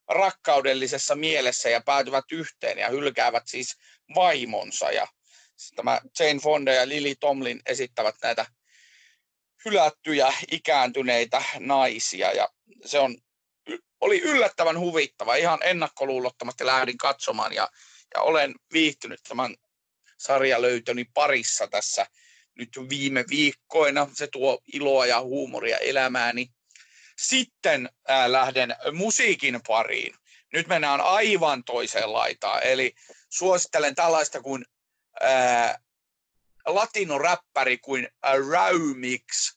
[0.09, 3.77] rakkaudellisessa mielessä ja päätyvät yhteen ja hylkäävät siis
[4.15, 4.91] vaimonsa.
[4.91, 5.07] Ja
[5.77, 8.47] tämä Jane Fonda ja Lily Tomlin esittävät näitä
[9.65, 12.49] hylättyjä ikääntyneitä naisia ja
[12.85, 13.17] se on,
[14.01, 15.35] oli yllättävän huvittava.
[15.35, 17.69] Ihan ennakkoluulottomasti lähdin katsomaan ja,
[18.15, 19.57] ja olen viihtynyt tämän
[20.19, 22.07] sarjalöytöni parissa tässä
[22.55, 24.09] nyt viime viikkoina.
[24.13, 26.51] Se tuo iloa ja huumoria elämääni.
[27.19, 30.15] Sitten ää, lähden musiikin pariin.
[30.53, 32.63] Nyt mennään aivan toiseen laitaan.
[32.63, 32.95] Eli
[33.29, 34.65] suosittelen tällaista kuin
[35.21, 35.79] ää,
[36.67, 38.09] latinoräppäri kuin
[38.53, 39.55] Raumix,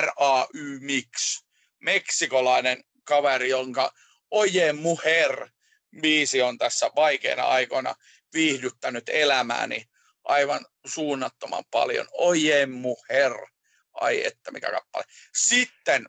[0.00, 1.42] R-A-Y Mix,
[1.80, 3.92] meksikolainen kaveri, jonka
[4.30, 5.48] Oje Muher
[6.00, 7.94] biisi on tässä vaikeina aikoina
[8.34, 9.84] viihdyttänyt elämääni
[10.24, 12.08] aivan suunnattoman paljon.
[12.12, 13.32] Oje Muher,
[13.92, 15.04] ai että mikä kappale.
[15.36, 16.06] Sitten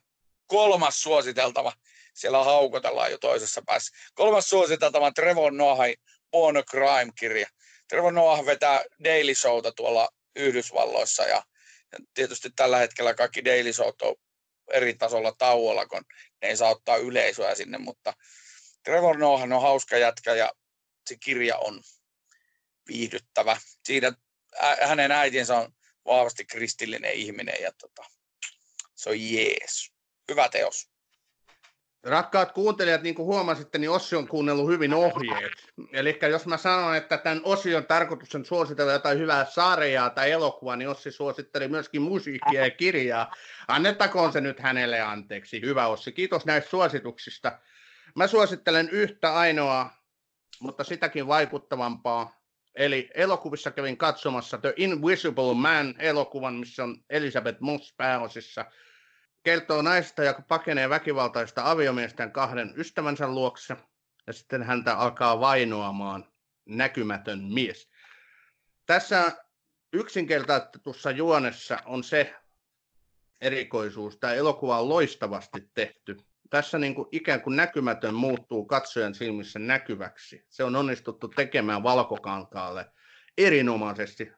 [0.47, 1.73] kolmas suositeltava.
[2.13, 3.97] Siellä haukotellaan jo toisessa päässä.
[4.13, 5.95] Kolmas suositeltava on Trevor Noahin
[6.31, 7.47] Born Crime-kirja.
[7.87, 11.43] Trevor Noah vetää Daily Showta tuolla Yhdysvalloissa ja
[12.13, 14.15] tietysti tällä hetkellä kaikki Daily Showt on
[14.71, 16.01] eri tasolla tauolla, kun
[16.41, 18.13] ei saa ottaa yleisöä sinne, mutta
[18.83, 20.51] Trevor Noah on hauska jätkä ja
[21.09, 21.81] se kirja on
[22.87, 23.57] viihdyttävä.
[23.83, 24.11] Siinä
[24.81, 25.73] hänen äitinsä on
[26.05, 28.05] vahvasti kristillinen ihminen ja tota,
[28.95, 29.91] se on jees.
[30.29, 30.94] Hyvä teos.
[32.05, 35.51] Rakkaat kuuntelijat, niin kuin huomasitte, niin Ossi on kuunnellut hyvin ohjeet.
[35.91, 40.75] Eli jos mä sanon, että tämän Osion tarkoitus on suositella jotain hyvää sarjaa tai elokuvaa,
[40.75, 43.31] niin Ossi suositteli myöskin musiikkia ja kirjaa.
[43.67, 45.61] Annettakoon se nyt hänelle anteeksi.
[45.61, 47.59] Hyvä Ossi, kiitos näistä suosituksista.
[48.15, 50.03] Mä suosittelen yhtä ainoaa,
[50.59, 52.41] mutta sitäkin vaikuttavampaa.
[52.75, 58.65] Eli elokuvissa kävin katsomassa The Invisible Man elokuvan, missä on Elizabeth Moss pääosissa–
[59.45, 63.77] kertoo naista, joka pakenee väkivaltaista aviomiesten kahden ystävänsä luokse,
[64.27, 66.25] ja sitten häntä alkaa vainoamaan
[66.65, 67.89] näkymätön mies.
[68.85, 69.31] Tässä
[69.93, 72.35] yksinkertaistetussa juonessa on se
[73.41, 74.17] erikoisuus.
[74.17, 76.17] Tämä elokuva on loistavasti tehty.
[76.49, 80.45] Tässä niin kuin ikään kuin näkymätön muuttuu katsojan silmissä näkyväksi.
[80.49, 82.85] Se on onnistuttu tekemään valkokankaalle
[83.37, 84.31] erinomaisesti.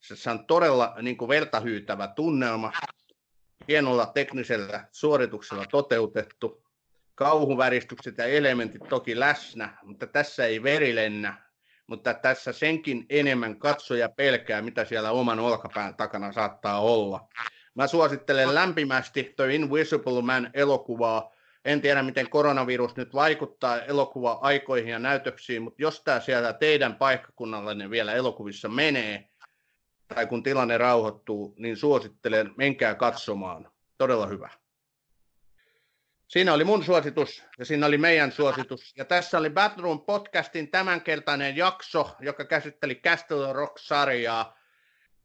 [0.00, 2.72] Se on todella niin kuin vertahyytävä tunnelma
[3.68, 6.64] hienolla teknisellä suorituksella toteutettu.
[7.14, 11.44] Kauhuväristykset ja elementit toki läsnä, mutta tässä ei veri lennä.
[11.86, 17.28] Mutta tässä senkin enemmän katsoja pelkää, mitä siellä oman olkapään takana saattaa olla.
[17.74, 21.32] Mä suosittelen lämpimästi The Invisible Man elokuvaa.
[21.64, 27.90] En tiedä, miten koronavirus nyt vaikuttaa elokuva-aikoihin ja näytöksiin, mutta jos tämä siellä teidän paikkakunnallanne
[27.90, 29.28] vielä elokuvissa menee,
[30.08, 33.72] tai kun tilanne rauhoittuu, niin suosittelen, menkää katsomaan.
[33.98, 34.50] Todella hyvä.
[36.28, 38.92] Siinä oli mun suositus ja siinä oli meidän suositus.
[38.96, 44.58] Ja tässä oli Batroom podcastin tämänkertainen jakso, joka käsitteli Castle Rock-sarjaa.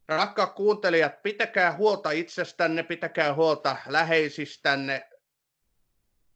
[0.08, 5.10] Rakkaat kuuntelijat, pitäkää huolta itsestänne, pitäkää huolta läheisistänne,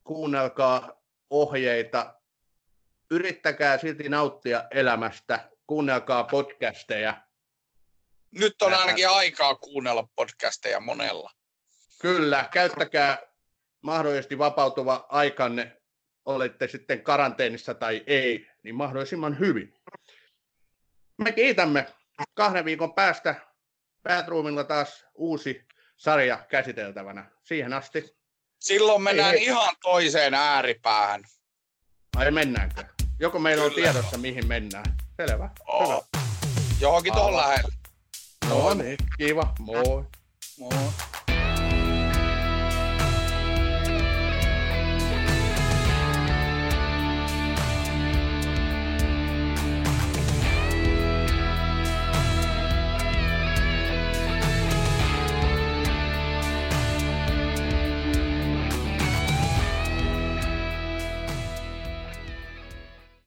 [0.04, 2.14] kuunnelkaa ohjeita,
[3.12, 7.22] yrittäkää silti nauttia elämästä, kuunnelkaa podcasteja
[8.34, 11.32] nyt on ainakin aikaa kuunnella podcasteja monella.
[12.02, 13.18] Kyllä, käyttäkää
[13.82, 15.82] mahdollisesti vapautuva aikanne,
[16.26, 19.74] olette sitten karanteenissa tai ei, niin mahdollisimman hyvin.
[21.18, 21.86] Me kiitämme
[22.34, 23.36] kahden viikon päästä
[24.04, 25.68] Batroomilla taas uusi
[25.98, 27.32] sarja käsiteltävänä.
[27.44, 28.18] Siihen asti.
[28.60, 31.24] Silloin mennään ei, ihan toiseen ääripäähän.
[32.16, 32.84] Ai mennäänkö?
[33.20, 33.90] Joko meillä Kyllä.
[33.90, 34.86] on tiedossa, mihin mennään?
[35.18, 35.50] Selvä.
[35.68, 35.90] Oh.
[35.90, 36.24] Hyvä.
[36.80, 37.83] Johonkin tuohon lähelle.
[38.50, 39.54] No niin, kiva.
[39.60, 40.04] Moi.
[40.60, 41.13] Moi.